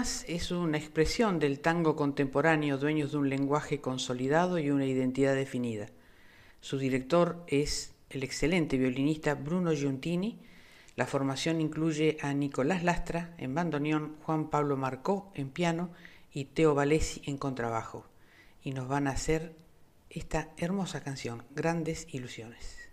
[0.00, 5.88] Es una expresión del tango contemporáneo, dueños de un lenguaje consolidado y una identidad definida.
[6.62, 10.38] Su director es el excelente violinista Bruno Giuntini.
[10.96, 15.90] La formación incluye a Nicolás Lastra en bandoneón, Juan Pablo Marcó en piano
[16.32, 18.06] y Teo Valesi en contrabajo.
[18.62, 19.54] Y nos van a hacer
[20.08, 22.88] esta hermosa canción, Grandes Ilusiones.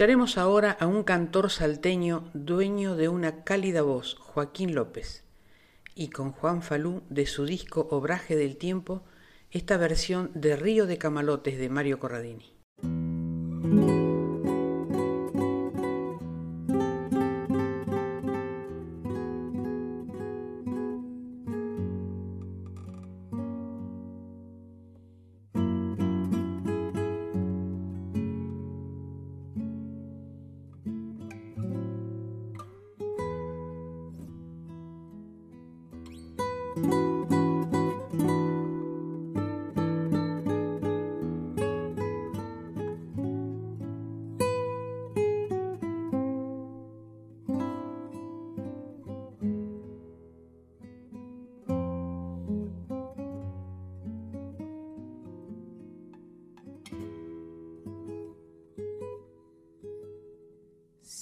[0.00, 5.24] Escucharemos ahora a un cantor salteño dueño de una cálida voz, Joaquín López,
[5.94, 9.04] y con Juan Falú de su disco Obraje del Tiempo,
[9.50, 12.56] esta versión de Río de Camalotes de Mario Corradini.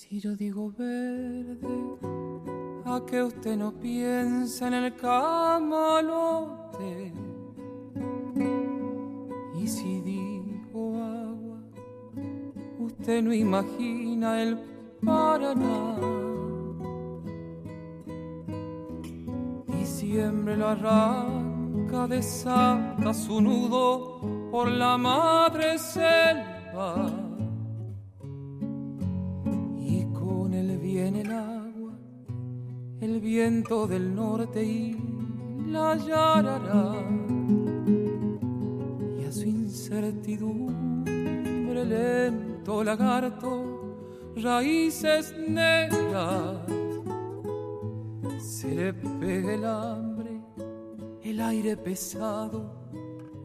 [0.09, 1.59] Si yo digo verde,
[2.87, 5.93] a que usted no piensa en el camalote.
[9.61, 11.59] Y si digo agua,
[12.79, 14.59] usted no imagina el
[15.05, 15.99] Paraná.
[19.79, 27.28] Y siempre lo arranca, desata su nudo por la madre selva.
[33.21, 34.97] Viento del norte y
[35.67, 36.95] la yarará.
[39.21, 40.79] Y a su incertidumbre
[41.89, 43.97] lento lagarto,
[44.37, 46.61] raíces negras,
[48.39, 50.41] se le pega el hambre,
[51.23, 52.73] el aire pesado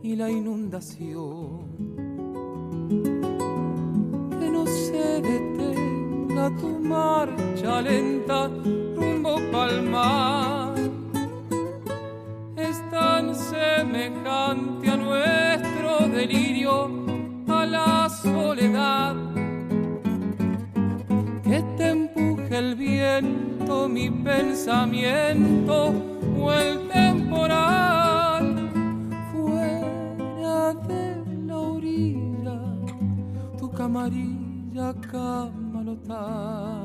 [0.01, 1.63] y la inundación.
[6.43, 8.49] Detenga tu marcha lenta
[8.95, 10.75] rumbo palmar.
[12.55, 16.89] Es tan semejante a nuestro delirio,
[17.47, 19.15] a la soledad.
[21.43, 25.93] Que te empuje el viento, mi pensamiento
[26.39, 28.69] o el temporal
[29.31, 31.15] fuera de
[31.45, 32.59] la orilla,
[33.57, 35.62] tu camarilla camalotá.
[36.09, 36.82] El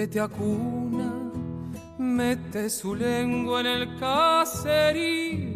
[0.00, 1.12] que te acuna
[1.98, 5.50] mete su lengua en el caserío.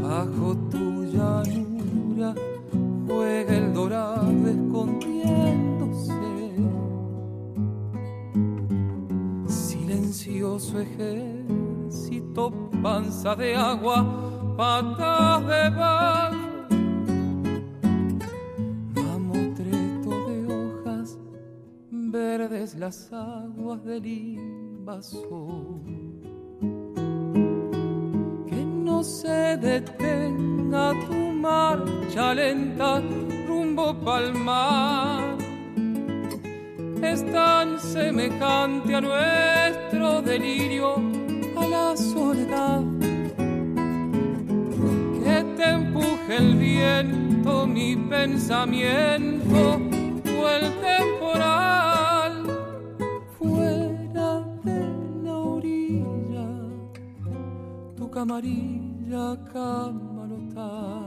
[0.00, 2.34] Bajo tu llanura
[3.06, 6.14] juega el dorado escondiéndose.
[9.46, 12.42] Silencioso ejército,
[12.82, 16.41] panza de agua, patas de barro.
[22.12, 25.80] Verdes las aguas del invasor.
[28.46, 33.00] Que no se detenga tu marcha lenta
[33.48, 35.38] rumbo palmar.
[37.02, 40.96] Es tan semejante a nuestro delirio,
[41.56, 42.82] a la soledad.
[45.24, 49.80] Que te empuje el viento, mi pensamiento
[50.38, 51.91] o el temporal
[58.12, 61.01] tu camarilla camalotá.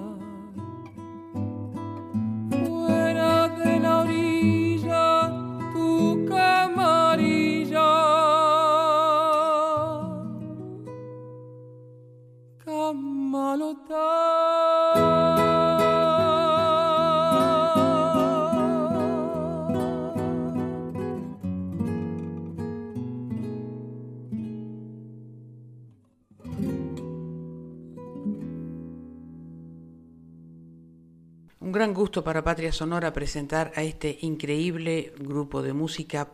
[32.24, 36.30] Para Patria Sonora presentar a este increíble grupo de música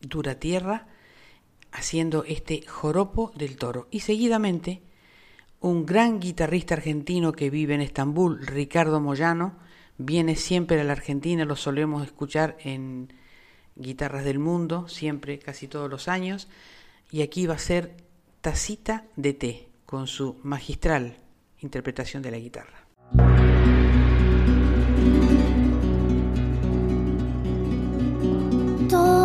[0.00, 0.88] Dura Tierra,
[1.70, 3.88] haciendo este joropo del toro.
[3.90, 4.82] Y seguidamente,
[5.60, 9.58] un gran guitarrista argentino que vive en Estambul, Ricardo Moyano,
[9.96, 13.12] viene siempre a la Argentina, lo solemos escuchar en
[13.76, 16.48] Guitarras del Mundo, siempre, casi todos los años,
[17.10, 17.96] y aquí va a ser
[18.40, 21.16] Tacita de Té, con su magistral
[21.60, 22.81] interpretación de la guitarra.
[28.92, 29.21] Paso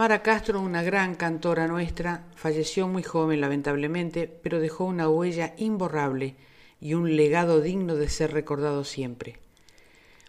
[0.00, 6.36] Tamara Castro, una gran cantora nuestra, falleció muy joven lamentablemente, pero dejó una huella imborrable
[6.80, 9.40] y un legado digno de ser recordado siempre.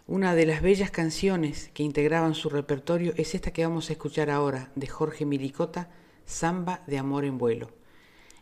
[0.06, 4.28] Una de las bellas canciones que integraban su repertorio es esta que vamos a escuchar
[4.28, 5.88] ahora, de Jorge Miricota,
[6.26, 7.70] Samba de Amor en Vuelo.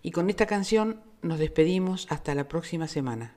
[0.03, 3.37] Y con esta canción nos despedimos hasta la próxima semana.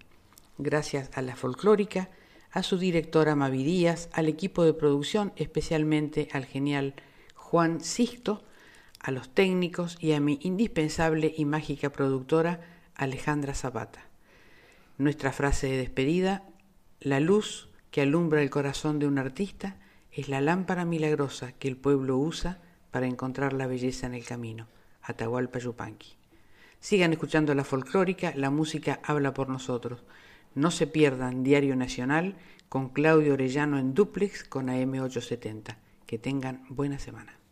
[0.57, 2.09] Gracias a la folclórica,
[2.49, 6.95] a su directora Mavi Díaz, al equipo de producción, especialmente al genial
[7.53, 8.43] Juan Sisto,
[8.99, 12.61] a los técnicos y a mi indispensable y mágica productora
[12.95, 14.07] Alejandra Zapata.
[14.97, 16.47] Nuestra frase de despedida,
[16.99, 19.77] la luz que alumbra el corazón de un artista
[20.11, 22.59] es la lámpara milagrosa que el pueblo usa
[22.89, 24.67] para encontrar la belleza en el camino.
[25.03, 26.13] Atahualpa Yupanqui.
[26.80, 30.03] Sigan escuchando la folclórica, la música habla por nosotros.
[30.55, 32.35] No se pierdan Diario Nacional
[32.67, 35.77] con Claudio Orellano en duplex con AM870.
[36.07, 37.42] Que tengan buena semana.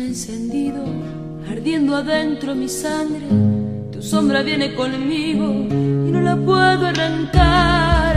[0.00, 0.84] Encendido,
[1.50, 3.26] ardiendo adentro mi sangre,
[3.90, 8.14] tu sombra viene conmigo y no la puedo arrancar.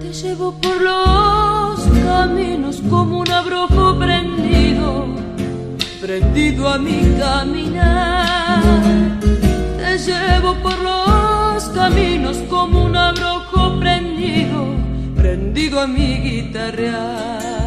[0.00, 5.06] Te llevo por los caminos como un abrojo prendido,
[6.00, 8.62] prendido a mi caminar.
[9.78, 14.66] Te llevo por los caminos como un abrojo prendido,
[15.16, 17.65] prendido a mi guitarrear.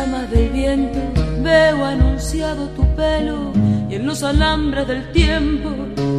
[0.00, 0.98] Ramas del viento
[1.42, 3.52] veo anunciado tu pelo
[3.90, 5.68] y en los alambres del tiempo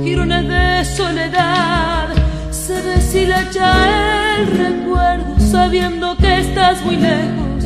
[0.03, 2.09] girones de soledad
[2.51, 7.65] se deshilacha el recuerdo sabiendo que estás muy lejos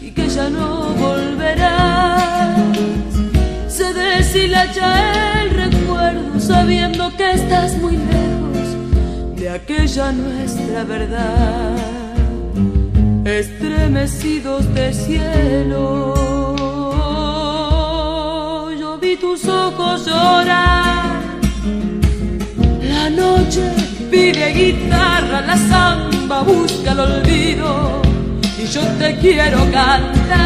[0.00, 2.56] y que ya no volverás.
[3.66, 11.93] Se deshilacha el recuerdo sabiendo que estás muy lejos de aquella nuestra verdad
[13.24, 16.14] estremecidos de cielo.
[18.78, 21.20] Yo vi tus ojos llorar,
[22.82, 23.62] la noche
[24.10, 28.02] pide guitarra, la samba busca el olvido
[28.62, 30.44] y yo te quiero cantar.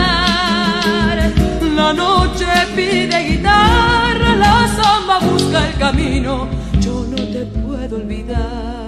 [1.74, 6.48] La noche pide guitarra, la samba busca el camino,
[6.80, 8.88] yo no te puedo olvidar.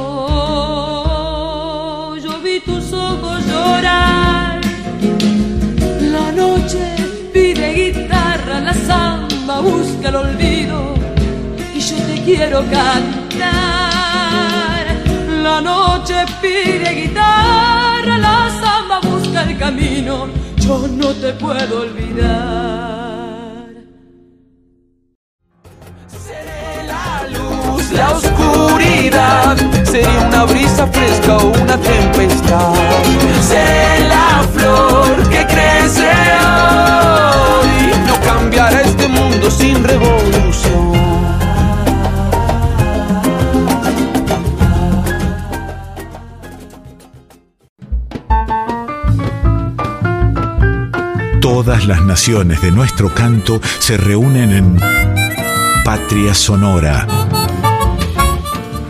[2.91, 4.59] Llorar.
[6.01, 6.95] La noche
[7.33, 10.95] pide guitarra, la samba busca el olvido
[11.73, 13.51] y yo te quiero cantar.
[15.41, 20.27] La noche pide guitarra, la samba busca el camino,
[20.57, 22.81] yo no te puedo olvidar.
[27.93, 32.73] la oscuridad sería una brisa fresca o una tempestad.
[33.41, 36.09] Sé la flor que crece
[37.59, 40.91] hoy, no cambiará este mundo sin revolución.
[51.41, 54.79] Todas las naciones de nuestro canto se reúnen en
[55.83, 57.05] Patria Sonora